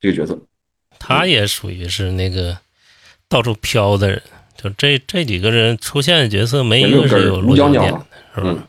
[0.00, 0.38] 这个角色。
[0.98, 2.56] 他也属于是那个
[3.32, 4.22] 到处飘的人。
[4.54, 8.68] 就这这几个人出现的角色，没一个是有落脚点的，是吧？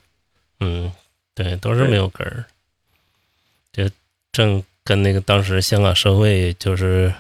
[0.62, 0.92] 嗯，
[1.36, 2.46] 对，都是没有根儿。
[3.74, 3.88] 就
[4.32, 7.14] 正跟那个当时香港社会就是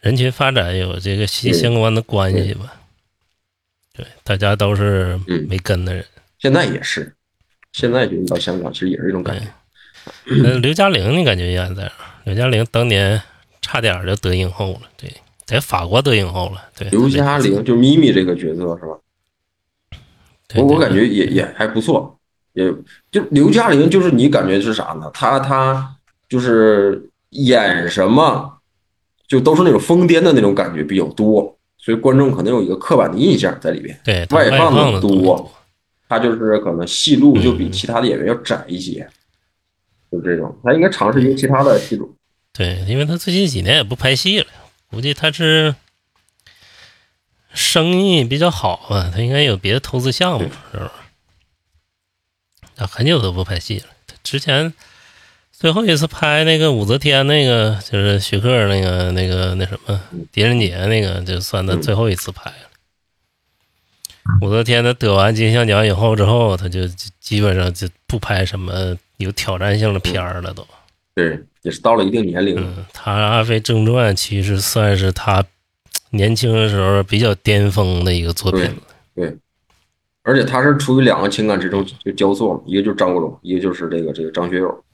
[0.00, 2.74] 人群发展有这个息息相关的关系吧。
[3.94, 6.04] 对，大家都是嗯没根的人。
[6.38, 7.12] 现在也是，
[7.72, 9.46] 现在就到香港，其实也是一种感觉。
[10.26, 11.92] 那刘嘉玲，你感觉也在哪儿？
[12.24, 13.20] 刘嘉玲当年
[13.60, 15.12] 差点就得影后了，对，
[15.50, 16.88] 在法国得影后了，对。
[16.90, 18.98] 刘嘉玲就咪咪这个角色是吧？
[20.48, 22.18] 对，我我感觉也也还不错，
[22.52, 22.72] 也
[23.10, 25.10] 就刘嘉玲就是你感觉是啥呢？
[25.12, 25.96] 她她
[26.28, 28.58] 就是演什么，
[29.28, 33.98] 就都是那种疯癫的那种感觉比较多，所以观众可能有一个刻板的印象在里边。
[34.04, 35.50] 对外放的的多
[36.08, 39.08] 她就是可能戏路就嗯比其他的演员要窄一些，
[40.10, 40.52] 就这种。
[40.64, 42.12] 她应该尝试一些其他的戏路。
[42.52, 44.46] 对，因为她最近几年也不拍戏了，
[44.90, 45.74] 估计他是
[47.54, 50.92] 生意比较好吧，他应该有别的投资项目，是吧？
[52.76, 53.86] 他很久都不拍戏了。
[54.06, 54.72] 他之前
[55.52, 60.00] 最后一次拍那个武则天那个，就是徐克那个那个那什么
[60.32, 62.56] 狄仁杰那个，就算他最后一次拍了。
[64.42, 70.66] 武则天他得完金像奖以后之后，他就就基本上就不拍什么有挑战性的片儿了，都。
[71.14, 72.56] 对，也是到了一定年龄
[72.92, 75.44] 他《阿飞正传》其实算是他
[76.10, 79.32] 年轻的时候比较巅峰的一个作品了。
[80.22, 84.84] 而且他是处于两个情感之中就交错，一个就是张国荣，一个就是这个这个张学友。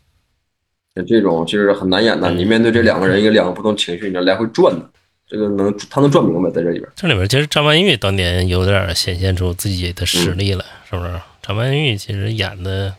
[0.94, 4.88] 那这种其实很难演的，嗯你面对这两个人，一个两个不同情绪，你要来回转的，
[5.28, 6.90] 这个能他能转明白在这里边。
[6.94, 11.20] 这里边其实张曼玉当年有点显现出自己的实力了，嗯是不是？
[11.42, 12.94] 张曼玉其实演的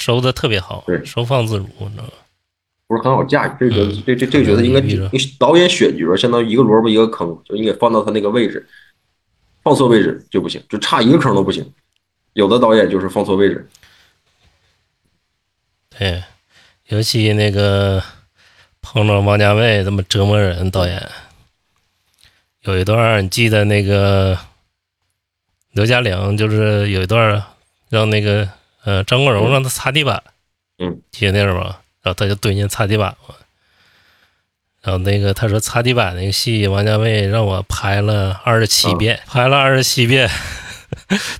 [0.00, 2.10] 收的特别好对，收放自如，你知道吗？
[2.88, 8.66] 不是很好驾驭，这个角色嗯这这这个角色应该嗯你导演选角相当于一个萝卜一个坑，就应该放到他那个位置，
[9.62, 11.64] 放错位置就不行，就差一个坑都不行。
[12.32, 13.68] 有的导演就是放错位置，
[15.96, 16.22] 对，
[16.88, 18.02] 尤其那个
[18.80, 21.08] 碰着王家卫这么折磨人导演，
[22.62, 24.38] 有一段你记得那个
[25.72, 27.42] 刘嘉玲就是有一段
[27.88, 28.48] 让那个
[28.90, 30.20] 呃张国荣让他擦地板，
[30.78, 31.80] 嗯，记得那是吧？
[32.02, 33.36] 然后他就蹲下擦地板嘛。
[34.82, 40.28] 然后那个他说擦地板那个戏，王家卫让我拍了二十七遍，拍了二十七遍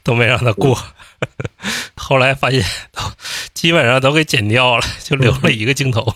[0.04, 0.78] 都没让他过。
[1.96, 3.02] 后来发现都
[3.52, 6.14] 基本上都给剪掉了，就留了一个镜头，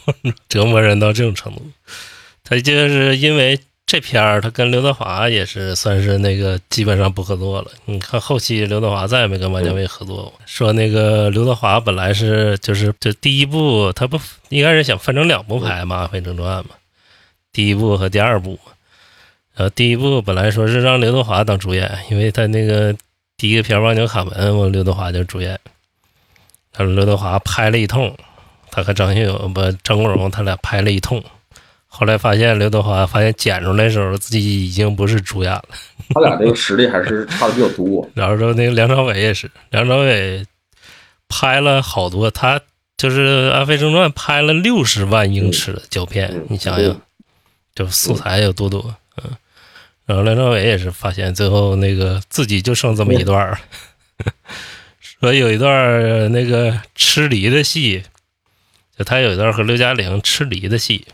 [0.48, 1.68] 折磨人到这种程度。
[2.44, 7.70] 他就是因为这片儿，他跟刘德华也是算是那个基本上不合作了。
[7.84, 10.32] 你看后期刘德华再也没跟王家卫合作过。
[10.46, 14.18] 说那个刘德华本来是就是就第一部他不
[14.48, 16.70] 一开始想分成两部拍嘛，《阿飞正传》嘛，
[17.52, 18.72] 第一部和第二部嘛。
[19.56, 22.92] 呃，第一部本来说是让刘德华当主演，因为他那个
[23.36, 25.50] 第一个片《忘纽卡门》，我刘德华就主演。
[26.76, 28.16] 然后刘德华拍了一通，
[28.72, 31.22] 他和张学友不张国荣他俩拍了一通，
[31.96, 35.64] 后来发现刘德华发现剪出来的时候自己已经不是主演了。
[36.12, 38.10] 他俩这个实力还是差的比较多。
[38.14, 40.44] 然后说那个梁朝伟也是，梁朝伟
[41.28, 42.60] 拍了好多，他
[42.96, 47.00] 就是《阿飞正传》拍了六十万英尺的胶片，嗯你想想，
[47.74, 49.30] 就素材有多多，嗯。
[50.06, 53.58] 然后梁朝伟也是发现最后那个自己就剩这么一段儿，
[55.00, 58.02] 说有一段儿那个吃梨的戏，
[58.98, 61.06] 就他有一段和刘嘉玲吃梨的戏，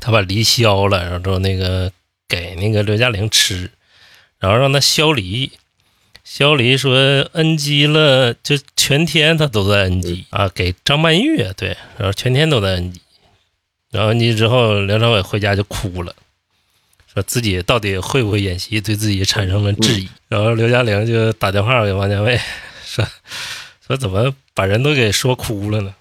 [0.00, 1.90] 他把梨削了，然后之后那个
[2.28, 3.70] 给那个刘嘉玲吃，
[4.38, 5.52] 然后让他削梨。
[6.24, 6.96] 削梨说
[7.34, 13.00] NG 了，就全天他都在 NG 啊，给张曼玉啊，对，然后全天都在 NG，
[13.92, 16.12] 然后 NG 之后，梁朝伟回家就哭了，
[17.14, 20.08] 说自己到底会不会演戏，对自己产生了质疑。
[20.28, 22.36] 然后刘嘉玲就打电话给王家卫，
[22.84, 23.06] 说
[23.86, 25.94] 说怎么把人都给说哭了呢？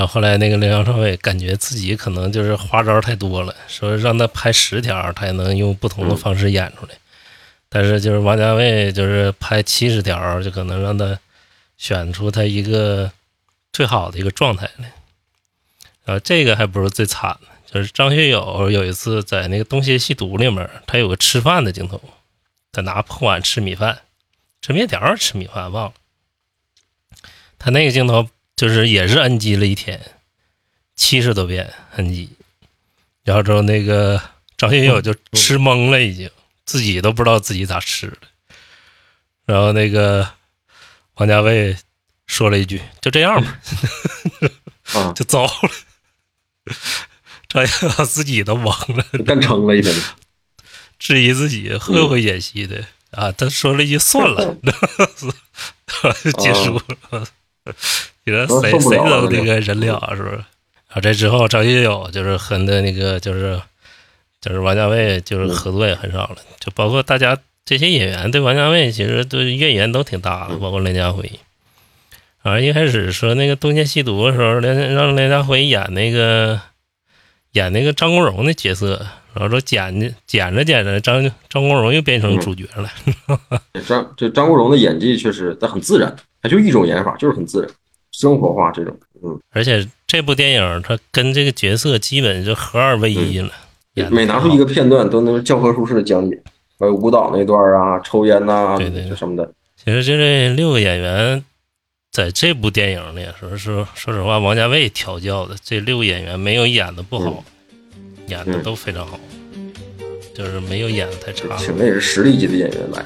[0.00, 6.94] 然后后来那个梁朝伟感觉自己可能就是花招太多了，说让他拍十条，他也能用不同的方式演出来。
[7.68, 11.18] 但是就是王家卫就是拍七十条，就可能让他
[11.76, 13.12] 选出他一个
[13.74, 14.90] 最好的一个状态来。
[16.06, 22.00] 然后这个还不是最惨的，就是张学友有一次在那个《东邪西毒》里面，他有个吃饭的镜头，
[22.72, 23.98] 他拿破碗吃米饭，
[24.62, 25.92] 吃面条吃米饭忘了。
[27.58, 28.26] 他那个镜头
[28.60, 29.98] 就是也是 NG 了一天，
[30.94, 32.28] 七十多遍 NG，
[33.24, 34.20] 然后之后那个
[34.58, 36.30] 张学友就吃懵了，已经。
[36.66, 38.18] 自己都不知道自己咋吃的，
[39.46, 40.30] 然后那个
[41.14, 41.74] 王家卫
[42.26, 43.58] 说了一句：“就这样吧。
[44.92, 45.70] 啊”就糟了。
[47.48, 49.92] 张学友自己都懵了，干撑了一天。
[50.98, 53.32] 质疑自己会不会演戏的啊？
[53.32, 54.54] 他说了一句：“算了。
[56.22, 57.26] ”就结束了。
[58.24, 60.34] 你说谁谁都那个人了，是不是？
[60.36, 63.60] 然后这之后张学友就是和的那个就是
[64.40, 71.30] 就是王家卫就是合作也很少了，就包括大家这些演员对王家卫其实对怨言都挺大的，包括梁家辉。
[72.42, 76.58] 反正一开始说那个《东邪西毒》的时候，梁让梁家辉演那个
[77.52, 82.90] 演那个张国荣的角色，然后说剪着剪着剪着，张张国荣又变成主角了。
[83.86, 87.70] 张这张国荣的演技确实他很自然，他就一种演法，就是很自然。
[88.12, 93.50] 生活化这种，嗯，而且这部电影它跟这个角色基本就合二为一了。
[94.10, 96.42] 每拿出一个片段都能教科书式的讲解，
[96.76, 99.48] 还有舞蹈那段啊，抽烟呐，对对什么的。
[99.76, 101.44] 其实就这六个演员，
[102.10, 107.44] 在这部电影里，说说说实话，王家卫调教的这六个演员没有演的不好，
[108.26, 109.20] 演的都非常好，
[110.34, 111.56] 就是没有演的太差。
[111.56, 113.04] 请的也是实力级的演员来。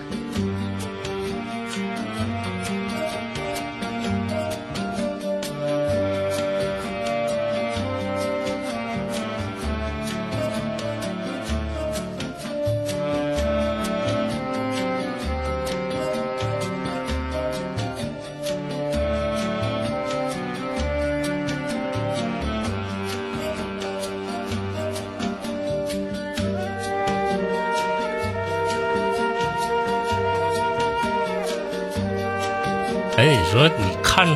[33.17, 34.27] 哎，你说你看，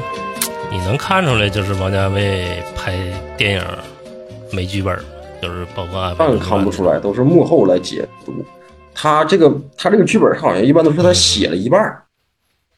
[0.70, 2.96] 你能看出来就是王家卫拍
[3.36, 3.62] 电影
[4.52, 4.96] 没剧本，
[5.42, 8.32] 就是包括当然看不出来，都是幕后来解读。
[8.94, 11.80] 他这个他这个剧本好像一般都是他写了一半，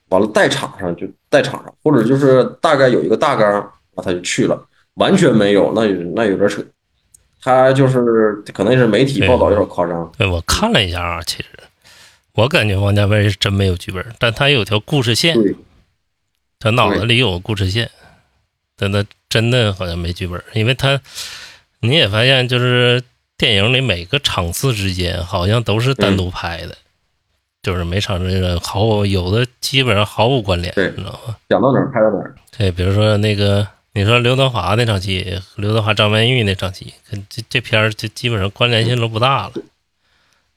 [0.08, 4.58] 完了带场上就带场上，或者就是大概有一个大纲，那他就去了，
[4.94, 6.64] 完全没有，那那有点扯。
[7.42, 10.10] 他就是可能是媒体报道有点夸张。
[10.16, 11.48] 对我看了一下啊，其实
[12.32, 15.36] 我感觉王家卫是真没有剧本，但他有条故事线。
[16.62, 17.90] 他脑子里有个故事线，
[18.77, 21.01] 但他真的好像没剧本，因为他
[21.81, 23.03] 你也发现，就是
[23.38, 26.77] 电影里每个场次之间好像都是单独拍的，
[27.62, 31.35] 就是每场这个毫无有的基本上毫无关联，你知道吗？
[31.49, 32.37] 讲到哪儿拍到哪儿。
[32.59, 39.53] 对，比如说那个你说刘德华那场戏，刘德华张曼玉那场戏，跟这这片儿就基本上关联性都不大了，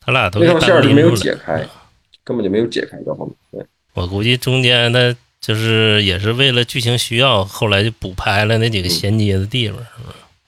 [0.01, 1.65] 他俩都那条线就没有解开，
[2.25, 3.35] 根本就没有解开到后面。
[3.51, 5.15] 对，我估计中间的。
[5.43, 9.77] 就是也是为了剧情需要，后来就补拍了那几个衔接的地方，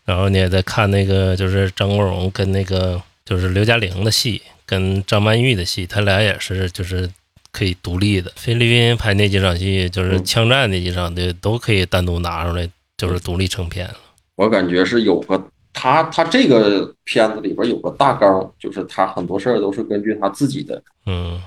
[0.06, 7.10] 然后你也在看那个，就是张国荣跟那个就是刘嘉玲的戏，跟张曼玉的戏，他俩也是就是
[7.52, 8.32] 可以独立的。
[8.38, 13.96] 菲律宾拍那几场戏，就是枪战那几场的，都可以单独拿出来，就是独立成片了。
[14.36, 21.42] 我感觉是有个他他这个片子里边有个大纲，就是他很多事儿都是根据他自己的，嗯，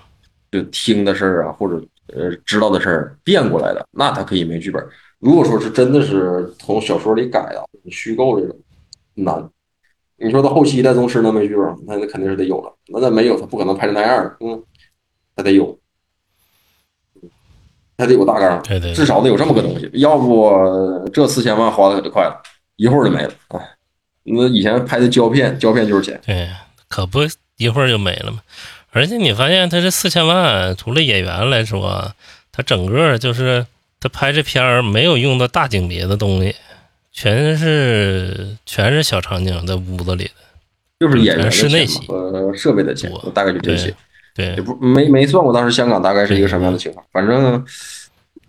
[0.52, 1.82] 就听的事儿啊，或者。
[2.14, 4.84] 呃，知道的事儿变过来的，那他可以没剧本。
[5.18, 8.56] 如果说是真的是从小说里改的，虚构这种
[9.14, 9.48] 难。
[10.16, 11.64] 你说他后期戴宗师能没剧本？
[11.86, 12.74] 那那肯定是得有了。
[12.88, 14.36] 那那没有，他不可能拍成那样的。
[14.40, 14.62] 嗯，
[15.36, 15.78] 他得有，
[17.96, 18.62] 他得有大纲，
[18.94, 19.90] 至少得有这么个东西。
[19.94, 22.40] 要不这四千万花的可就快了，
[22.76, 23.32] 一会儿就没了。
[23.48, 23.76] 哎，
[24.24, 26.20] 那以前拍的胶片，胶片就是钱。
[26.24, 26.48] 对，
[26.88, 27.20] 可不
[27.56, 28.40] 一会儿就没了吗？
[28.90, 32.12] 而且你发现他这四千万，除了演员来说，
[32.50, 33.66] 他整个就是
[34.00, 36.56] 他拍这片儿没有用到大景别的东西，
[37.12, 40.30] 全是全是小场景在屋子里的，
[41.00, 43.94] 就是演员室内戏和设备的钱，大概就这些。
[44.34, 47.64] 对，也不没没算过当时香港大概是一个什么样的情况，反正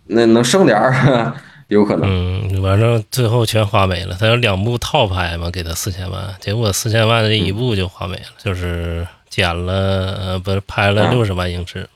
[0.06, 1.34] 那能剩点儿
[1.68, 2.10] 有可能。
[2.10, 4.16] 嗯，反正最后全花没了。
[4.20, 9.06] 他有两部套拍嘛，给他四千万，结果四千万这一部就花没了，就是。
[9.30, 11.88] 剪了，呃，不是拍了六十万英尺。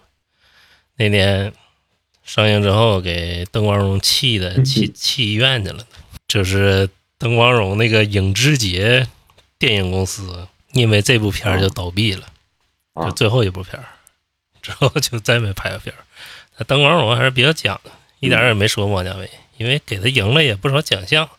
[0.95, 1.51] 那年
[2.23, 5.85] 上映之后，给邓光荣气的，气气医院去了。
[6.27, 9.07] 就是邓光荣那个影之杰
[9.57, 12.27] 电影公司，因为这部片儿就倒闭了，
[12.95, 13.85] 就最后一部片儿，
[14.61, 15.99] 之后就再没拍过片儿。
[16.57, 21.29] 那邓光荣还是比较讲的，一点也没说王家卫，因为给他赢了也不少奖项。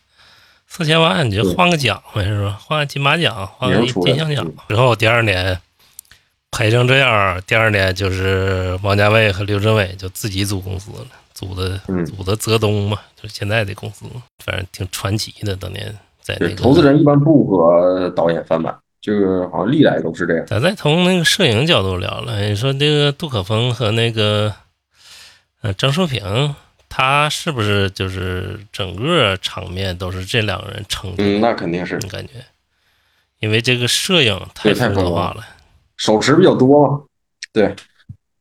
[0.67, 2.59] 四千万你就换个奖呗，是吧？
[2.61, 4.45] 换个金马奖，换个金像奖。
[4.67, 5.61] 之后第二年。
[6.55, 14.05] 拍成这样，第二年就是王家卫和刘镇伟就自己组公司了，组的组的泽东嘛，就是现在的公司，
[14.41, 15.53] 反正挺传奇的。
[15.57, 20.45] 当年在那个投资人一般不和导演翻版，就是好像历来都是这样。
[20.45, 24.53] 咱再从那个摄影角度聊了，你说这个杜可风和那个
[25.61, 26.55] 呃张淑平，
[26.87, 31.13] 他是不是就是整个场面都是这两个人撑？
[31.17, 31.97] 嗯，那肯定是。
[32.07, 32.33] 感觉，
[33.39, 35.45] 因为这个摄影太复杂化了。
[35.97, 37.01] 手持比较多嘛，
[37.53, 37.73] 对，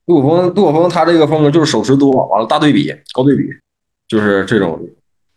[0.07, 3.45] 杜可风，杜可风他这个风格就是手持多，完了大对比，高对比，
[4.09, 4.81] 就是这种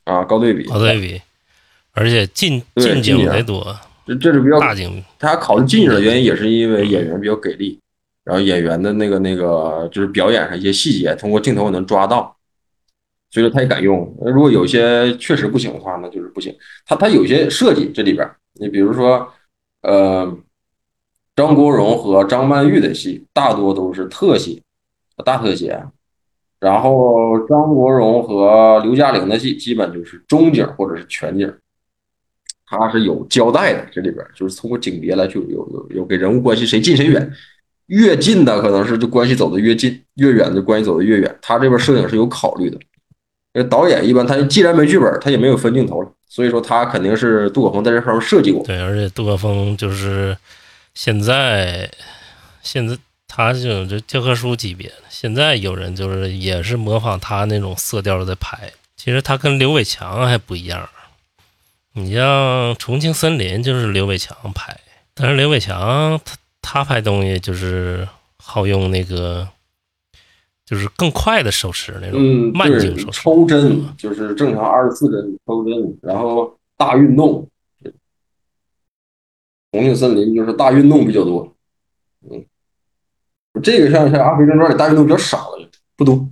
[0.04, 1.22] 啊，高对比，高对比，
[1.94, 5.04] 而且近近景得多，这这是比较大景。
[5.20, 7.80] 他考虑近景的原因，也是因为演员比较给力，
[8.24, 12.36] 然后演员的那个那个就是表演上一些细节，通过镜头能抓到，
[13.32, 14.16] 所以说他也敢用。
[14.22, 16.56] 如果有些确实不行的话，那就是不行。
[16.86, 19.28] 他他有些设计这里边，你比如说，
[19.82, 20.38] 呃，
[21.38, 24.60] 张国荣和张曼玉的戏大多都是特写，
[25.24, 25.80] 大特写。
[26.60, 31.54] 然后张国荣和刘嘉玲的戏基本就是中景或者是全景，
[32.66, 33.86] 他是有交代的。
[33.92, 37.32] 这里边就是通过景别来去有有有给人物关系谁近谁远，
[37.86, 41.38] 越近的可能是就关系走的越近，越远的关系走的越远。
[41.40, 42.80] 他这边摄影是有考虑的。
[43.54, 48.64] 那导演一般他既然没剧本，他也没有分镜头了，所以说他肯定是杜可风在这方面设计过。
[48.64, 50.36] 对，而且杜可风就是
[50.98, 51.92] 现在
[52.64, 52.98] 现在。
[53.30, 58.72] 他这种就教科书级别的，现在有人就是也是模仿他那种色调在拍。
[58.96, 60.90] 其实他跟刘伟强还不一样，
[61.94, 64.76] 你像《重庆森林》就是刘伟强拍，
[65.14, 68.08] 但是刘伟强他他拍东西就是
[68.42, 69.48] 好用那个，
[70.66, 72.20] 就是更快的手持那种
[72.56, 77.48] 慢镜手持，抽帧就是正常二十四帧抽帧，然后大运动。
[79.72, 81.56] 重庆森林就是大运动比较多，
[82.30, 82.46] 嗯。
[83.64, 86.30] 这个像像《阿飞正传》里大运动比较少了，不多，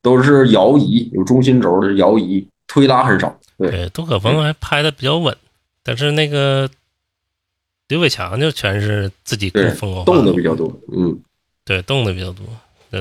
[0.00, 3.36] 都是摇移，有中心轴的摇移，推拉很少。
[3.58, 5.36] 对，杜可风还拍的比较稳，
[5.82, 6.70] 但是那个
[7.88, 10.72] 刘伟强就全是自己更风格动的比较多。
[10.96, 11.20] 嗯，
[11.64, 12.46] 对，动的比较多。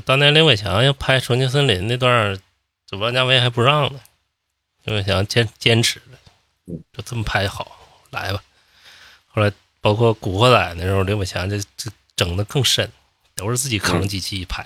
[0.02, 2.36] 当年刘伟强要拍《重庆森林》那段，
[2.88, 4.00] 这王家卫还不让呢，
[4.86, 7.78] 刘伟强坚坚持了，就这么拍好，
[8.10, 8.42] 来吧。
[9.34, 12.90] 后来包括《古惑仔》那时候，刘伟强这这整的更深。
[13.36, 14.64] 都是自己扛机器一拍，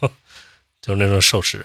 [0.80, 1.62] 就是那种手持，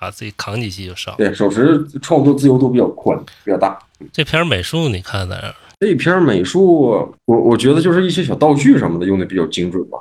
[0.00, 1.14] 啊，自己扛机器就上。
[1.16, 3.78] 对，手持创作自由度比较宽，比较大。
[4.12, 5.54] 这片美术你看咋样？
[5.78, 9.96] 这片美术，我我觉得就是一些小道具什么的用的比较精准吧。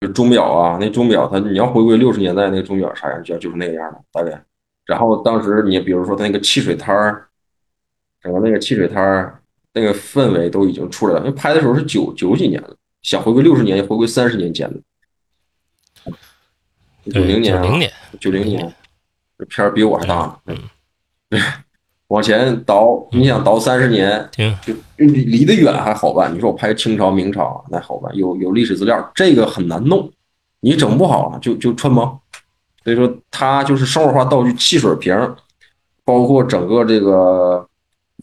[0.00, 4.40] 就钟表啊，那钟表它你要回归六十年代那个钟表啥样，就就是那个样的大概。
[4.86, 7.26] 然后当时你比如说它那个汽水摊儿，
[8.22, 9.42] 整个那个汽水摊儿
[9.74, 11.20] 那个氛围都已经出来了。
[11.20, 12.74] 因为拍的时候是九九几年了。
[13.02, 14.80] 想回归六十年，回归三十年前的
[17.12, 17.62] 九零年啊，
[18.18, 18.74] 九零年，
[19.38, 20.38] 这片儿比我还大呢。
[20.46, 20.58] 嗯，
[21.28, 21.38] 对，
[22.08, 24.26] 往前倒，你想倒三十年，
[24.62, 26.34] 就离离得远还好办。
[26.34, 30.10] 你说我拍清朝、明朝那好办，有有历史资料，这个很难弄，
[30.60, 32.18] 你整不好就就穿帮。
[32.84, 35.14] 所以说，它就是生活化道具，汽水瓶，
[36.06, 37.68] 包括整个这个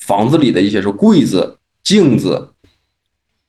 [0.02, 2.50] 房子里的一些说柜子、镜子。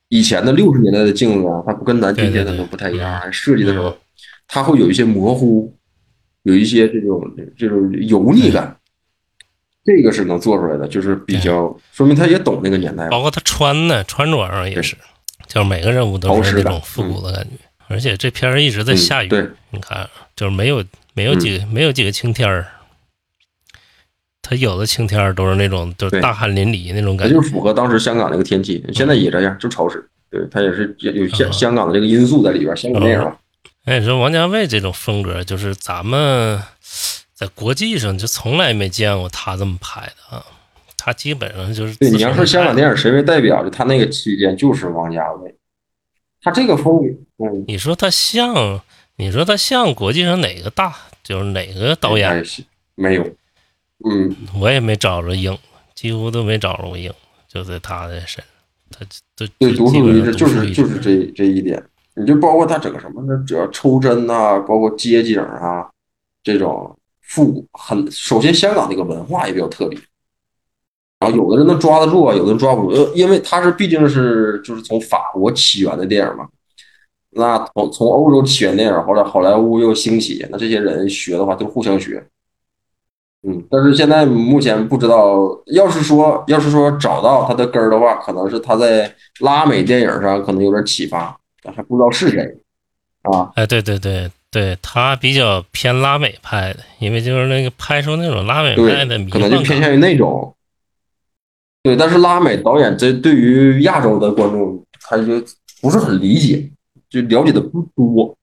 [0.09, 3.33] 以前的六十年代的镜子啊，它不跟咱今天的都不太一样。
[3.33, 3.97] 设计的时候，
[4.47, 5.75] 它会有一些模糊，
[6.43, 7.19] 有一些这种
[7.57, 8.77] 这种油腻感。
[9.83, 13.09] 这个是能做出来的，就是比较说明他也懂那个年代。
[13.09, 14.95] 包括他穿的穿着上也是，
[15.47, 17.57] 就是每个人物都是那种复古的感觉。
[17.87, 19.29] 而且这片儿一直在下雨，
[19.71, 20.85] 你看，就是没有
[21.15, 22.67] 没有几个没有几个晴天儿。
[24.43, 28.85] 他有的晴天都是那种，就是大汗淋漓那种感觉，就是符合当时香港那个天气。
[28.93, 30.05] 现在也这样，就潮湿。
[30.29, 33.33] 对他也是有香香港的这个因素在里边，香港电影。
[33.85, 36.59] 哎，你说王家卫这种风格，就是咱们
[37.33, 40.43] 在国际上就从来没见过他这么拍的啊。
[40.97, 45.53] 他基本上就是对你要说香港电影谁为代表，就他那个期间就是王家卫。
[46.41, 48.81] 他这个风格，嗯，你说他像，
[49.17, 52.43] 你说他像国际上哪个大，就是哪个导演？
[52.95, 53.25] 没有。
[54.03, 55.57] 嗯，我也没找着影，
[55.95, 57.11] 几乎都没找着过影，
[57.47, 58.43] 就在他的身，
[58.91, 61.81] 他都对独树一帜，就是就是这这一点。
[62.15, 63.43] 你就包括他整个什么呢？
[63.47, 65.89] 只要抽针呐，包括街景啊，
[66.43, 68.11] 这种复古很。
[68.11, 69.97] 首先，香港那个文化也比较特别，
[71.19, 76.47] 然后有的人能抓得住啊，有的人抓不住，呃，因为他是毕竟是就是从法国起源的电影嘛，
[77.31, 82.23] 那从从欧洲起源电影，后来好莱坞又兴起，那这些人学的话都互相学。
[83.45, 92.41] 嗯，但是现在目前不知道，要是说要是说找到他的根儿的话，可能是他在拉美电影上可能有点启发，但还不知道是谁
[93.23, 93.51] 啊？
[93.55, 100.55] 哎，对对对对，他比较偏拉美派的，因为就是那个拍出那种拉美派的，可能就偏向于那种。
[101.81, 105.43] 对，但是拉美导演这对于亚洲的观众，他就
[105.81, 106.65] 不是很理解，
[107.09, 108.33] 就了解的不多，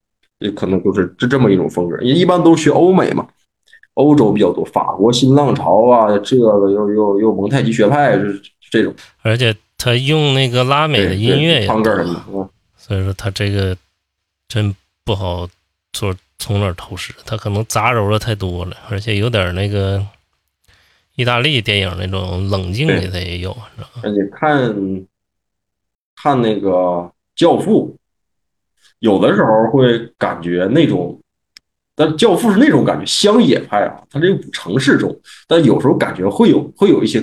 [0.40, 3.26] 也可能就是这这么一种风格，因为一般都学欧美嘛。
[3.94, 13.76] 欧洲比较多，法国新浪潮啊，这个又又又蒙太奇学派是这种，而且他用那个拉美的音乐也多，所以说他这个
[14.48, 14.74] 真
[15.04, 15.48] 不好
[15.92, 20.04] 做从哪儿偷师，他可能杂糅的太多了，而且有点那个
[21.16, 23.54] 意大利电影那种冷静的，他也有？
[24.02, 24.74] 而且看
[26.16, 26.70] 看那个
[27.34, 27.96] 《教父》，
[29.00, 31.20] 有的时候会感觉那种，
[32.00, 35.14] 但《教父》是那种感觉乡野派啊，它这城市中，
[35.46, 37.22] 但有时候感觉会有会有一些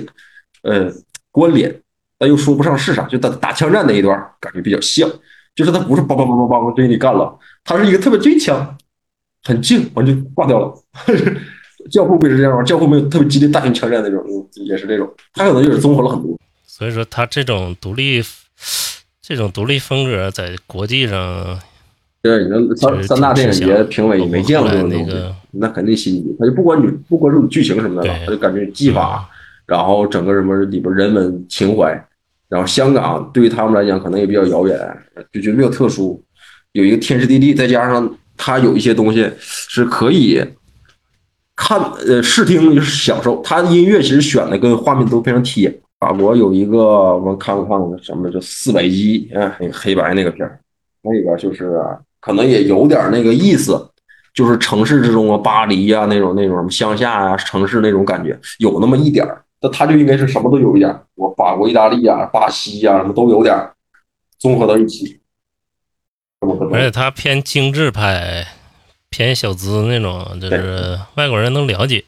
[0.62, 0.88] 呃
[1.32, 1.82] 关联，
[2.16, 5.10] 但又说不上是啥，就打打枪战那一段感觉比较像，
[5.56, 8.78] 就是它不是梆梆梆梆梆对你干了，它是一个特别追枪，
[9.42, 10.72] 很静，完就挂掉了。
[11.90, 12.62] 教父不是这样吗？
[12.62, 14.22] 教父没有特别激烈大型枪战那种，
[14.64, 16.38] 也是这种，他可能就是综合了很多。
[16.66, 18.22] 所以说，他这种独立，
[19.20, 21.58] 这种独立风格在国际上，
[22.22, 26.36] 对，你说三三大电影节评委没见过这种东西，那肯定心仪。
[26.38, 29.28] 他就不管你不关注你剧情什么的了，他就感觉技法，
[29.66, 31.92] 然后整个什么里边人文情怀，
[32.48, 34.78] 然后香港对于他们来讲可能也比较遥远，
[35.32, 36.22] 就觉得比较特殊，
[36.72, 40.42] 有一个天时地利，再加上他有一些东西是可以。
[41.60, 43.42] 看，呃，视听就是享受。
[43.42, 45.68] 他的音乐其实选的跟画面都非常贴。
[45.98, 50.60] 法国有一个我们看过看过什么叫四百一啊，那个黑白那个片儿，
[51.02, 51.76] 那个就是
[52.28, 53.90] 可能也有点那个意思，
[54.34, 59.42] 就是城市之中啊，巴黎呀那种那种乡下啊，城市那种感觉有那么一点儿。
[59.62, 63.56] 那他就应该是什么都有一点，我法国、意大利啊、巴西呀什么都有点，
[64.38, 65.18] 综合到一起。
[66.70, 68.46] 而且他偏精致派。
[69.10, 72.04] 偏小资那种，就是外国人能了解，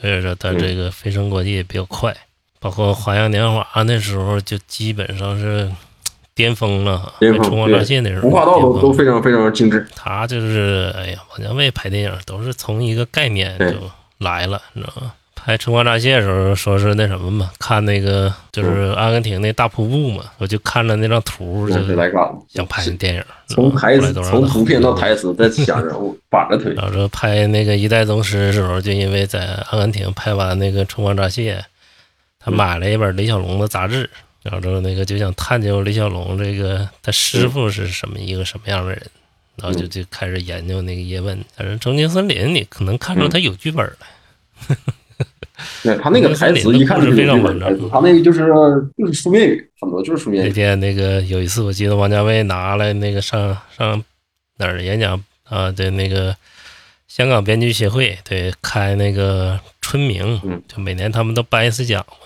[0.00, 2.16] 所以说他这个飞升国际也比较快。
[2.60, 5.68] 包括《花样年华》那时候就基本上是
[6.34, 7.42] 巅峰了，巅峰。
[7.42, 9.86] 冲锋战线那时候，服化道都都非常非常精致。
[9.94, 13.74] 他就是，哎呀，王家卫拍电影都是从一个概念就
[14.18, 15.12] 来了，你知道吗？
[15.34, 23.24] 拍《春光乍泄》的时候，说是那什么嘛，看那个就是阿根廷那大瀑布嘛，我就看着那张图，就来干想拍那电影。
[23.48, 26.72] 从台词，从图片到台词， 再想人物，反着腿。
[26.74, 31.56] 然后说拍那个《一代宗师》的时候，就因为在阿根廷拍完那个《春光乍泄》，
[32.38, 34.08] 他买了一本李小龙的杂志，
[34.42, 39.02] 然后之后那个就想探究李小龙这个他师傅是什么一个什么样的人，
[39.56, 41.38] 然后就就开始研究那个叶问。
[41.56, 44.76] 但是《重庆森林》你可能看出他有剧本来。
[45.84, 48.48] 对他那个台词一看就是非常稳的，他那个就是
[48.96, 50.48] 就是书面语，很多就是书面语。
[50.48, 54.02] 那天那个有一次，我记得王家卫拿来那个上上
[54.56, 55.70] 哪儿演讲啊？
[55.70, 56.34] 对，那个
[57.06, 62.21] 香港编剧协会对开那个春明，就每年他们都颁一次奖嘛。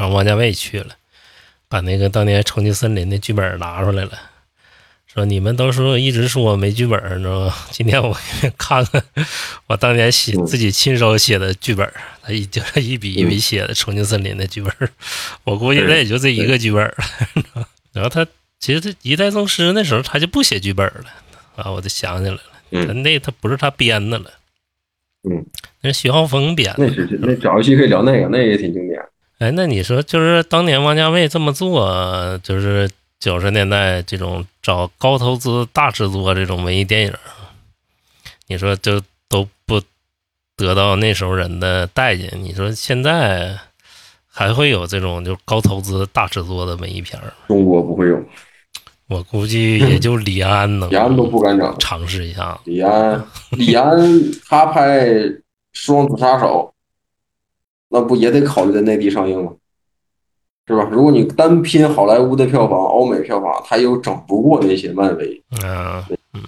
[0.00, 0.96] 然后王家卫去了，
[1.68, 4.12] 把那个当年《重庆森林》的剧本拿出来了。
[5.06, 7.54] 说你们都说一直说我没剧本，你知道吗？
[7.70, 8.16] 今天我
[8.56, 9.04] 看看
[9.68, 11.86] 我当年写自己亲手写的剧本，
[12.22, 14.72] 他一就是一笔一笔写的《重庆森林》的剧本，
[15.44, 17.68] 我估计那也就这一个剧本了。
[17.92, 18.26] 然后他
[18.58, 21.04] 其实他一代宗师那时候他就不写剧本了
[21.56, 24.30] 啊，我就想起来了，他那他不是他编的了，
[25.28, 25.44] 嗯，
[25.82, 26.86] 那是徐浩峰编的。
[26.86, 28.98] 那是那找一期可以聊那个，那也挺经典。
[29.40, 32.88] 哎，那你说就是当年王家卫这么做，就是。
[33.20, 37.12] 九十年代这种找高投资大制作这种文艺电影，
[38.46, 39.78] 你说就都不
[40.56, 42.32] 得到那时候人的待见。
[42.42, 43.54] 你说现在
[44.26, 47.30] 还会有这种就高投资大制作的文艺片吗？
[47.48, 48.18] 中国不会有，
[49.08, 50.88] 我估计也就李安能。
[50.88, 52.58] 李安都不敢整，尝试一下。
[52.64, 54.00] 李安，李安
[54.48, 54.98] 他拍
[55.74, 56.72] 《双子杀手》，
[57.90, 59.52] 那不也得考虑在内地上映吗？
[60.66, 60.88] 是吧？
[60.92, 65.42] 如果你单拼好莱坞的票房、欧美票房，它又整不过那些漫威。
[65.64, 66.42] 嗯，嗯，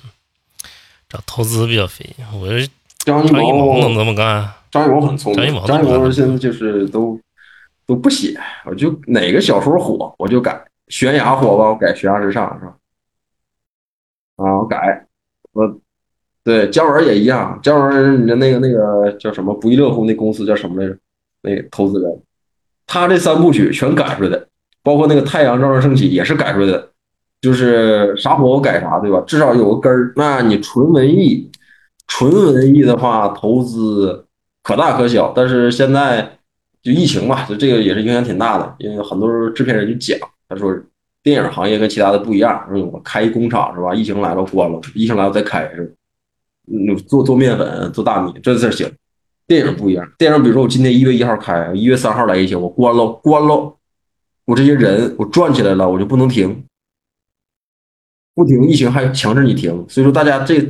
[1.09, 2.09] 找投资比较费。
[2.33, 2.47] 我
[3.05, 4.49] 张艺谋能这么干？
[4.71, 5.65] 张艺谋很聪明。
[5.67, 7.19] 张艺谋现在就是都
[7.85, 10.65] 都不写，我就哪个小说火我就改。
[10.87, 12.77] 悬崖火吧，我改悬崖之上，是吧？
[14.37, 15.05] 啊，我改。
[15.53, 15.81] 我
[16.45, 19.53] 对姜文也一样，姜文你的那个那个叫什么？
[19.55, 20.97] 不亦乐乎那公司叫什么来着？
[21.43, 22.23] 那投资人。
[22.87, 24.49] 他这三部曲全改出来的，
[24.83, 26.91] 包括那个《太阳照常升起》也是改出来的，
[27.41, 29.23] 就是啥火我改啥，对吧？
[29.27, 30.13] 至少有个根儿。
[30.17, 31.51] 那你纯文艺，
[32.07, 34.27] 纯文艺的话，投资
[34.63, 35.33] 可大可小。
[35.35, 36.39] 但是现在
[36.83, 40.19] 就疫情嘛，就这个也是影响挺大的，因为很多制片人就讲，
[40.49, 40.77] 他说
[41.23, 43.95] 电影行业跟其他的不一样，说我开工厂是吧？
[43.95, 45.93] 疫情来了关了，疫情来了再开是吧？
[46.73, 48.87] 嗯，做做面粉、做大米这事儿行。
[49.53, 53.77] 电影不一样，电影比如说我今天一月一号开，一月三号来疫情，我关了，关了，
[54.47, 56.65] 我这些人我转起来了，我就不能停，
[58.35, 60.67] 不停疫情还强制你停，所以说大家这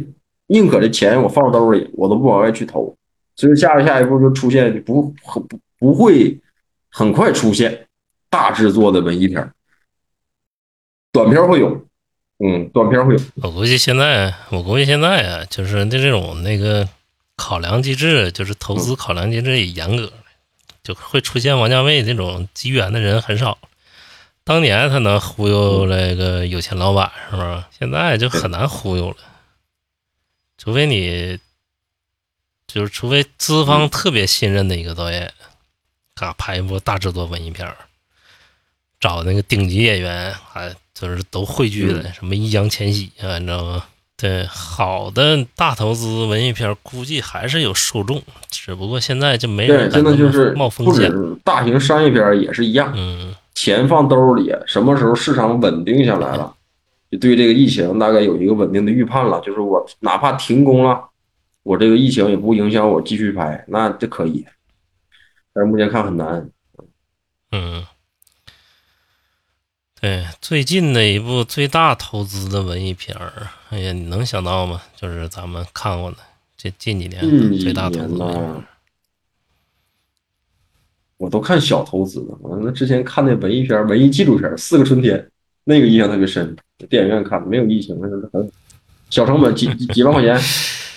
[0.49, 2.97] 宁可这钱我放兜里，我都不往外去投，
[3.37, 6.41] 所以下下一步就出现不不不会
[6.91, 7.87] 很快出现
[8.28, 9.49] 大制作的文艺片，
[11.12, 11.87] 短片会有，
[12.45, 13.20] 嗯，短片会有。
[13.43, 16.89] 我估计现在，我估计现在啊，就是那这种那个。
[17.37, 20.12] 考量机制，就是投资考量机制也严格，
[20.83, 23.59] 就会出现王家卫这种机缘的人很少。
[24.45, 27.68] 当年他能忽悠那个有钱老板是吧？
[27.78, 29.16] 现在就很难忽悠了，
[30.59, 31.39] 除非你，
[32.66, 35.33] 就是除非资方特别信任的一个导演，
[36.14, 37.76] 嘎拍一部大制作文艺片儿，
[38.99, 43.87] 找那个顶级演员，还就是都汇聚了，什么易烊千玺啊，你知道吗？
[44.23, 51.11] 对，好的大投资文艺片，估计还是有受众，只不过现在就没人对，现在就是冒风险。
[51.43, 56.55] 大型商业片也是一样，嗯，钱放兜里，什么时候市场稳定下来了，
[57.11, 61.03] 就对这个疫情大概有一个稳定的预判了，就是我哪怕停工了，
[61.64, 64.47] 我这个疫情也不影响我继续拍，那这可以。
[65.53, 66.49] 但是目前看很难。
[67.51, 67.85] 嗯，
[70.03, 74.83] 对，最近的一部最大投资的文艺片儿，哎呀，你能想到吗？
[74.97, 76.17] 就是咱们看过的
[76.57, 77.21] 这近几年
[77.61, 78.63] 最大投资的
[81.19, 82.37] 我都看小投资的。
[82.41, 85.17] 我那之前看那文艺片、文艺纪录片《四个春天》，
[85.63, 86.57] 那个印象特别深。
[86.91, 88.51] 电影院看的，没有疫情，那是很
[89.09, 90.37] 小成本，几几几万块钱。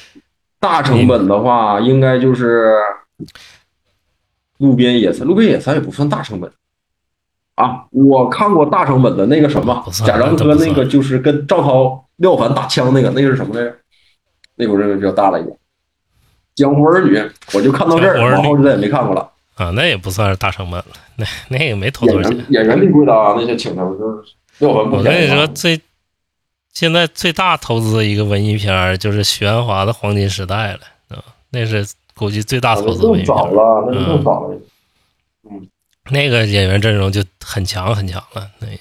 [0.59, 2.73] 大成本的话，应该就是
[4.57, 5.27] 路边野餐。
[5.27, 6.51] 路边野餐也不算大成本
[7.55, 7.85] 啊。
[7.91, 13.75] 我看过大成本的那个什么贾樟柯那个，就是跟赵涛、廖凡打枪那个，那个是什么来着？
[14.55, 15.57] 那个我认为比较大了一点。
[16.55, 17.21] 江湖儿女，
[17.53, 19.29] 我就看到这儿，江湖儿女往后就再也没看过了。
[19.55, 20.85] 啊，那也不算是大成本了，
[21.17, 22.51] 那那也没投多少钱演员。
[22.51, 24.17] 演员挺贵的啊，那些请他们就是
[24.59, 25.47] 廖凡不我跟你说。
[25.47, 25.79] 最
[26.73, 30.79] 现在最大投资的一个文艺片儿就是徐安华的《黄金时代》了，
[31.09, 31.85] 啊，那是
[32.15, 33.81] 估计最大投资的文更早艺片儿。
[33.81, 34.57] 了，那是更早了。
[36.11, 38.77] 那个演员阵容就很强很强了，那个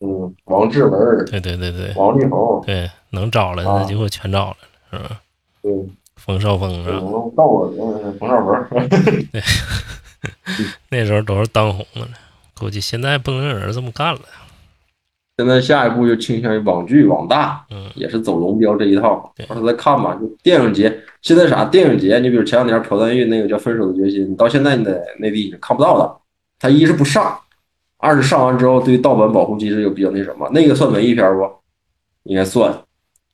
[0.00, 4.56] 嗯，王志文、对对对对王力宏，对，能找了啊那几乎全找了，
[4.90, 5.20] 是吧？
[5.62, 5.72] 对，
[6.16, 6.98] 冯绍峰是吧？
[7.02, 9.28] 嗯，到我嗯冯绍峰，
[10.90, 12.08] 那时候都是当红的了，
[12.58, 14.20] 估计现在不能让人这么干了。
[15.38, 19.46] 现在下一步就倾向于网剧、网大，嗯也是走龙标这一套对。
[19.46, 20.14] 到时候再看吧。
[20.20, 22.18] 就电影节，现在啥电影节？
[22.18, 26.19] 你比如前两年朴赞郁那个叫《分手的决心》，你到现在你在内地已经看不到的。
[26.60, 27.36] 它一是不上，
[27.96, 30.48] 二是上完之后对盗版保护机制又比较那什么。
[30.52, 31.50] 那个算文艺片不？
[32.24, 32.70] 应该算，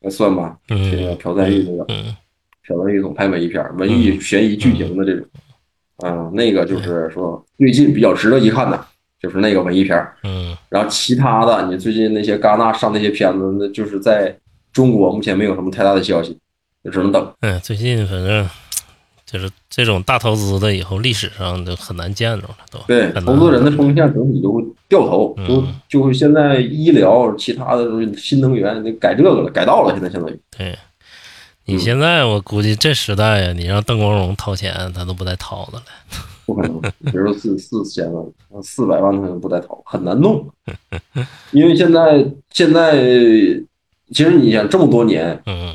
[0.00, 0.56] 应该算吧。
[0.68, 2.16] 这个嗯朴赞玉那个，嗯
[2.66, 5.26] 朴赞玉总拍文艺片，文艺悬疑剧情的这种。
[6.04, 8.86] 嗯，那个就是说最近比较值得一看的，
[9.20, 10.14] 就是那个文艺片儿。
[10.22, 14.36] 嗯然后其他的，你最近那些戛纳上那些片子，那就是在
[14.72, 16.38] 中国目前没有什么太大的消息，
[16.84, 17.34] 就只能等。
[17.40, 18.48] 嗯，最近反正
[19.26, 27.84] 就是这种大投资的，以后历史上就很难见着了，都对，投资人的风向整体就会掉头，嗯就就会现在医疗其他的
[28.16, 30.40] 新能源得改这个了，改道了，现在相当于。
[30.56, 30.78] 对。
[31.68, 35.84] 你嗯现在我估计这时代呀，你让邓光荣掏钱，他都不带掏的了。
[36.46, 38.24] 不可能，比如说四四千万、
[38.62, 40.48] 四百万，他都不带掏，很难弄。
[41.50, 42.94] 因为现在现在，
[44.12, 45.74] 其实你想这么多年，嗯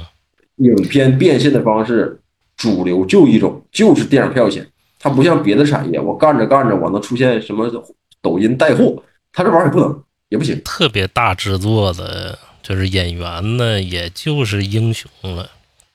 [0.55, 2.20] 影片变现的方式，
[2.61, 4.63] 主流就一种，就是电影票钱。
[4.99, 7.67] 它不像别的产业，我干着干着，我能出现什么
[8.21, 9.03] 抖音带货，
[9.33, 10.61] 它这玩意儿也不能，也不行。
[10.63, 15.49] 特别大制作的，就是演员呢，也就是英雄了，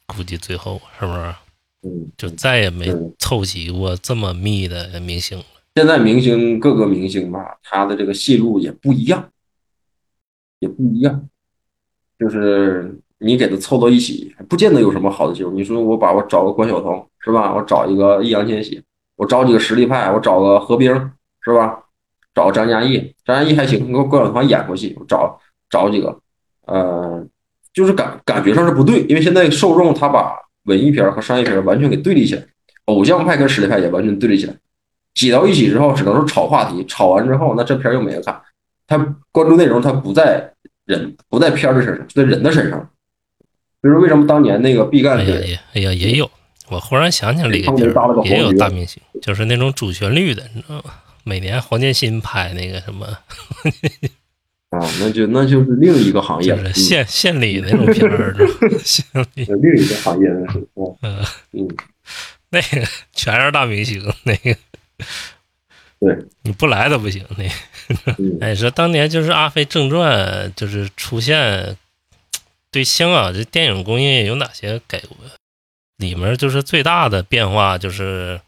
[0.07, 1.35] 估计最后是不是
[1.83, 5.45] 嗯，就再也没凑齐过这么密的明星了？
[5.77, 9.31] 现在明星各个明星吧，他的这个戏路也不一样，
[10.59, 11.29] 也不一样，
[12.19, 15.53] 就是你给他凑到一起，不见得有什么好的结果。
[15.53, 17.55] 你说我把我找个关晓彤是吧？
[17.55, 18.83] 我找一个易烊千玺，
[19.17, 20.93] 我找几个实力派，我找个何冰
[21.41, 21.83] 是吧？
[22.35, 25.41] 找张嘉译，张嘉译还行，你给我关晓彤演过戏，我找
[25.71, 26.19] 找几个，
[26.67, 27.27] 呃，
[27.73, 32.47] 就是感感觉上是不对，因为现在受众他把文艺片和商业片完全给对立起来，
[32.87, 34.55] 偶像派跟实力派也完全对立起来。
[35.14, 38.39] 挤到一起之后，只能是炒话题，炒完之后，那这片又没人看。
[38.87, 38.99] 他
[39.33, 40.53] 关注内容，他不在
[40.85, 42.91] 人，不在片的身上，就在人的身上。
[43.83, 46.31] 比如说，为什么当年那个毕赣哎呀是也哎呀也有，
[46.68, 50.95] 我忽然想起来一个地儿，也有大明星，就是那种主旋律的，你知道吗？
[51.24, 53.07] 每年黄建新拍那个什么，
[54.70, 56.53] 啊，那就那就是另一个行业。
[56.53, 58.79] 了，就是县县里那种片儿，是吧？
[58.85, 59.05] 县
[59.35, 60.29] 里嗯另一个行业
[60.77, 61.68] 嗯呃嗯，
[62.51, 64.57] 那个全是大明星，那个。
[65.99, 67.24] 对，你不来都不行。
[67.37, 68.14] 那个。
[68.18, 68.39] 嗯。
[68.43, 71.77] 哎，说当年就是《阿飞正传》就是出现，
[72.71, 75.09] 对香港这电影工业有哪些改革？
[75.99, 78.39] 里面就是最大的变化就是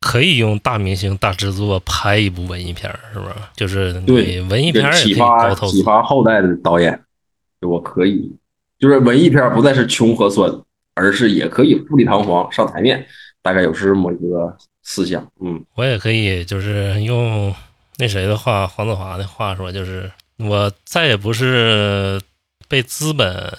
[0.00, 3.34] 可以用大明星、大制作拍一部文艺片儿，是不是？
[3.54, 6.98] 就是对文艺片儿也可以启发高投资启，发后代的导演，
[7.60, 8.34] 我可以，
[8.78, 10.50] 就是文艺片儿不再是穷和酸，
[10.94, 13.06] 而是也可以富丽堂皇上台面，
[13.42, 15.30] 大概有是这么一个思想。
[15.42, 17.54] 嗯，我也可以就是用
[17.98, 22.18] 那谁的话，黄子华的话说，就是我再也不是
[22.70, 23.52] 被资本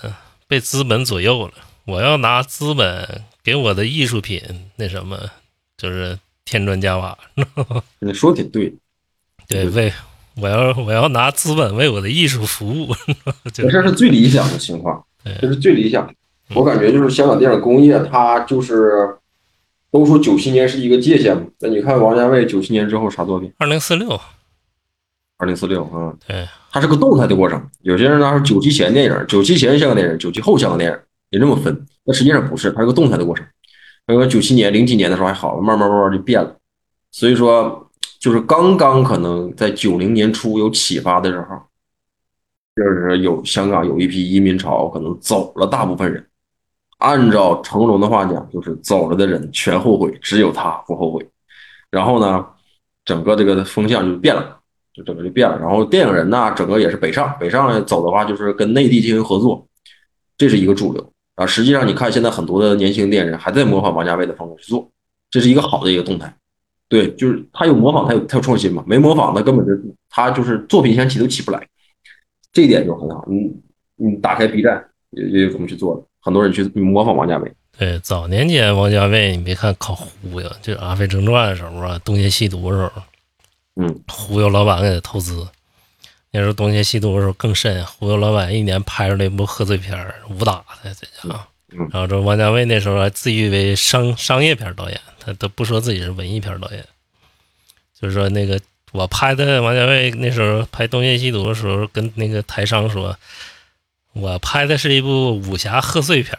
[0.47, 1.53] 被资本左右了，
[1.83, 4.41] 我要拿资本给我的艺术品
[4.77, 5.19] 那什么，
[5.75, 7.17] 就是添砖加瓦。
[7.99, 8.73] 你说挺对，
[9.49, 9.93] 对，为
[10.37, 12.95] 我要我要拿资本为我的艺术服务，
[13.51, 15.05] 就这是最理想的情况，
[15.41, 16.13] 这是最理想的。
[16.55, 19.17] 我感觉就是香港电影工业，它就是
[19.91, 21.43] 都说九七年是一个界限嘛。
[21.59, 23.51] 那你看王家卫九七年之后啥作品？
[23.57, 24.19] 二零四六，
[25.37, 27.61] 二零四六啊，对，它是个动态的过程。
[27.81, 30.97] 有些人呢说九七前电影，九七前香港电影，九七后香港电影，
[31.29, 31.85] 也这么分。
[32.05, 33.45] 那实际上不是，它是个动态的过程。
[34.07, 36.55] 因为九七年、零几年的时候还好，慢慢慢慢就变了。
[37.11, 41.45] 所以说，就是刚刚可能在九零年初有启发的时候，
[42.75, 46.25] 就是有香港有一批移民潮，可能走了大部分人。
[46.97, 51.25] 按照成龙的话讲，就是走了的人全后悔，只有他不后悔。
[51.89, 52.45] 然后呢，
[53.05, 54.59] 整个这个风向就变了，
[54.93, 55.57] 就整个就变了。
[55.59, 59.67] 然后电影人呢，整个也是北上，北上走的话就是跟内地进行合作，
[60.37, 61.45] 这是一个主流啊。
[61.45, 64.89] 实际上你看现在很多的年轻电影人还在模仿王家卫的风格去做，
[65.29, 66.33] 这是一个好的一个动态。
[66.89, 68.83] 对，就是他有模仿，他有他有创新嘛。
[68.85, 69.71] 没模仿，那根本就
[70.09, 71.65] 他就是作品想起都起不来，
[72.51, 73.25] 这一点就很好。
[73.29, 73.49] 你
[73.95, 76.03] 你打开 B 站也也怎么去做的。
[76.19, 77.51] 很多人去模仿王家卫。
[77.77, 82.91] 对，早年间王家卫，你别看靠忽悠，就《阿飞正传》的时候啊，《东邪西毒》的时候，
[83.75, 85.47] 嗯，忽悠老板给他投资。
[86.31, 91.47] 那时候《东邪西毒》的时候更甚，忽悠老板一年拍出来一部贺岁片武打的这家伙。
[91.89, 96.85] 然后这王家卫那时候还自诩为商商业片导演，他都不说自己是文艺片导演。
[97.99, 98.59] 就是说那个
[98.91, 103.17] 我拍的王家卫那时候拍《东邪西毒》的时候，跟那个台商说。
[104.13, 106.37] 我拍的是一部武侠贺岁片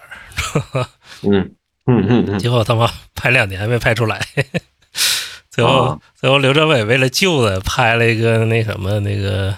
[0.75, 0.87] 儿，
[1.23, 1.55] 嗯
[1.87, 4.21] 嗯嗯， 结果他妈拍两年没拍出来，
[5.53, 9.55] 最后最后刘镇伟为了救他，拍了一个那什么那个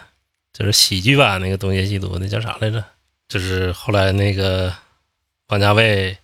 [0.52, 2.84] 就是喜剧版那个《东邪西毒》，那叫啥来着？
[3.28, 4.74] 就是后来那个
[5.48, 6.18] 王家卫，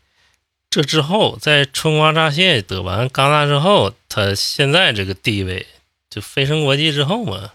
[0.68, 5.64] 这之后在春光乍泄得完戛纳之后，他现在这个地位
[6.10, 7.50] 就飞升国际之后嘛，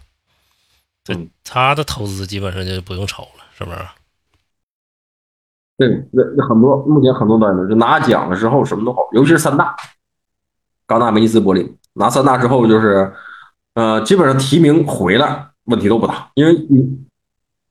[1.03, 3.78] 对他的投资基本上就不用愁了，是不是？
[5.78, 9.76] 对，那那很多目前很多导演就拿奖了之后什么都好，尤其是三大，
[10.88, 13.12] 戛纳、威尼斯、柏林拿三大之后，就是
[13.74, 16.86] 呃，基本上提名回来问题都不大，因为你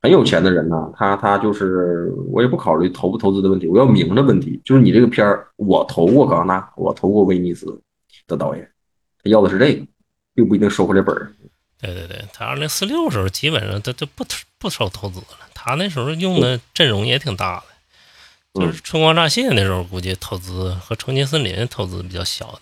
[0.02, 7.80] 很有钱的人呢，他他就是我也不考虑投不投资的问题，我要名的问题，就是你这个片儿我投过戛纳，我投过威尼斯
[8.26, 8.70] 的导演，
[9.22, 9.86] 他要的是这个，
[10.34, 11.32] 并不一定收回这本儿。
[11.80, 14.24] 对对对，他二零四六时候基本上他就不
[14.58, 17.64] 不收投资了，他那时候用的阵容也挺大的。
[18.54, 22.60] 就是春光乍泄那时候，估计投资和重庆森林投资比较小的。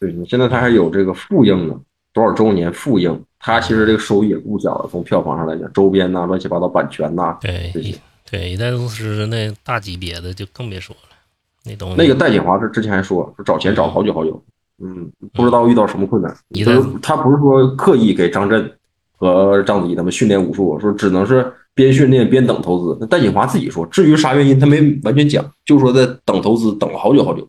[0.00, 1.78] 对你现在他还有这个复映呢，
[2.12, 4.88] 多少周年复映，他其实这个收益也不小了。
[4.90, 7.94] 从票房上来讲，周边呐、乱七八糟版权呐，对这些
[8.28, 11.16] 对，一代宗师那大级别的就更别说了。
[11.64, 14.42] 那东西那个戴锦华是之前还说说找钱找了好久好久，
[14.82, 16.34] 嗯，不知道遇到什么困难。
[16.54, 18.72] 就是他不是说刻意给张震
[19.18, 21.52] 和章子怡他们训练武术，说只能是。
[21.72, 27.48] 边训练边等投资，那戴锦华自己说，至于啥原因，他没完全讲，就说在等投资，等了好久好久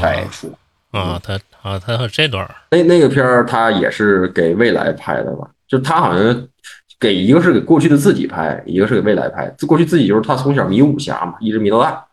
[0.00, 0.50] 才出
[0.92, 1.20] 啊。
[1.22, 5.48] 他啊，他有这段那那个片儿他也是给未来拍的吧？
[5.68, 6.48] 就他好像
[6.98, 9.46] 给一个是给过去的自己拍，一个是给未来拍。
[9.66, 12.04] 过去自己就是他从小迷武侠嘛，一直迷到大。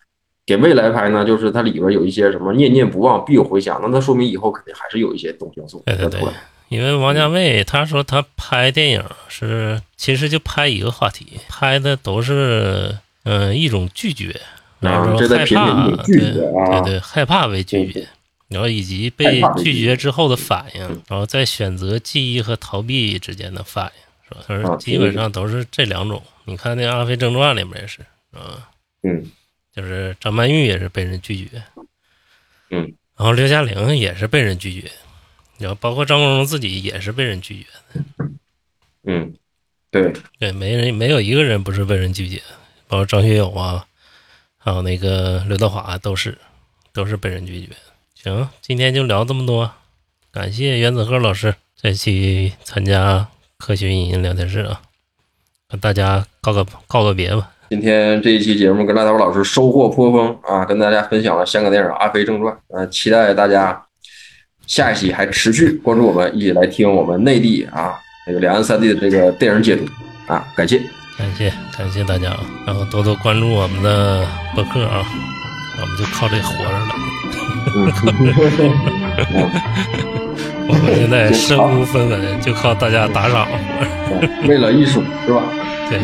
[0.46, 6.22] 给未来拍呢，就是它里边有一些什么念念不忘必有回响，那他说明以后肯定还是有一些东西要做对对对。
[6.70, 12.96] 因为王家卫他说他拍电影是其实就拍一个话题，拍的都是
[13.26, 14.40] 嗯一种拒绝，
[14.80, 18.08] 然后害怕，对对对，害怕为拒绝，
[18.50, 24.46] 然后以及被拒绝之后的反应，然后再选择记忆和逃避之间的反应，是吧？
[24.48, 26.24] 他说基本上都是这两种。
[26.46, 28.70] 你看那《阿飞正传》里面也是，啊，
[29.04, 29.30] 嗯，
[29.76, 31.62] 就是张曼玉也是被人拒绝，
[32.70, 34.90] 嗯，然后刘嘉玲也是被人拒绝。
[35.58, 38.30] 然后包括张国荣自己也是被人拒绝的，
[39.06, 39.34] 嗯，
[39.90, 42.40] 对对，没人没有一个人不是被人拒绝，
[42.88, 43.88] 包括张学友啊，
[44.60, 46.38] 还有那个刘德华都是
[46.94, 47.70] 都是被人拒绝。
[48.24, 49.70] 行，今天就聊这么多，
[50.34, 53.28] 感谢原子鹤老师这期参加
[53.60, 54.82] 科学影音聊天室啊，
[55.70, 57.52] 跟大家告个告个别吧。
[57.70, 63.84] 今天这一期节目跟赖刀老师收获颇丰啊，跟大家分享了香港电影《阿飞正传》，啊，期待大家。
[64.66, 69.86] 下一期还持续关注我们，一起来听我们内地啊，这个两岸三地的这个电影解读
[70.26, 70.78] 啊，感谢，
[71.18, 75.06] 感谢，感谢大家啊，然后多多关注我们的博客啊，
[75.80, 77.47] 我们就靠这活着了。
[77.76, 77.92] 嗯
[80.70, 83.48] 我们现在身无分文，就靠大家打赏。
[84.48, 85.42] 为了艺术是吧？
[85.90, 86.00] 对。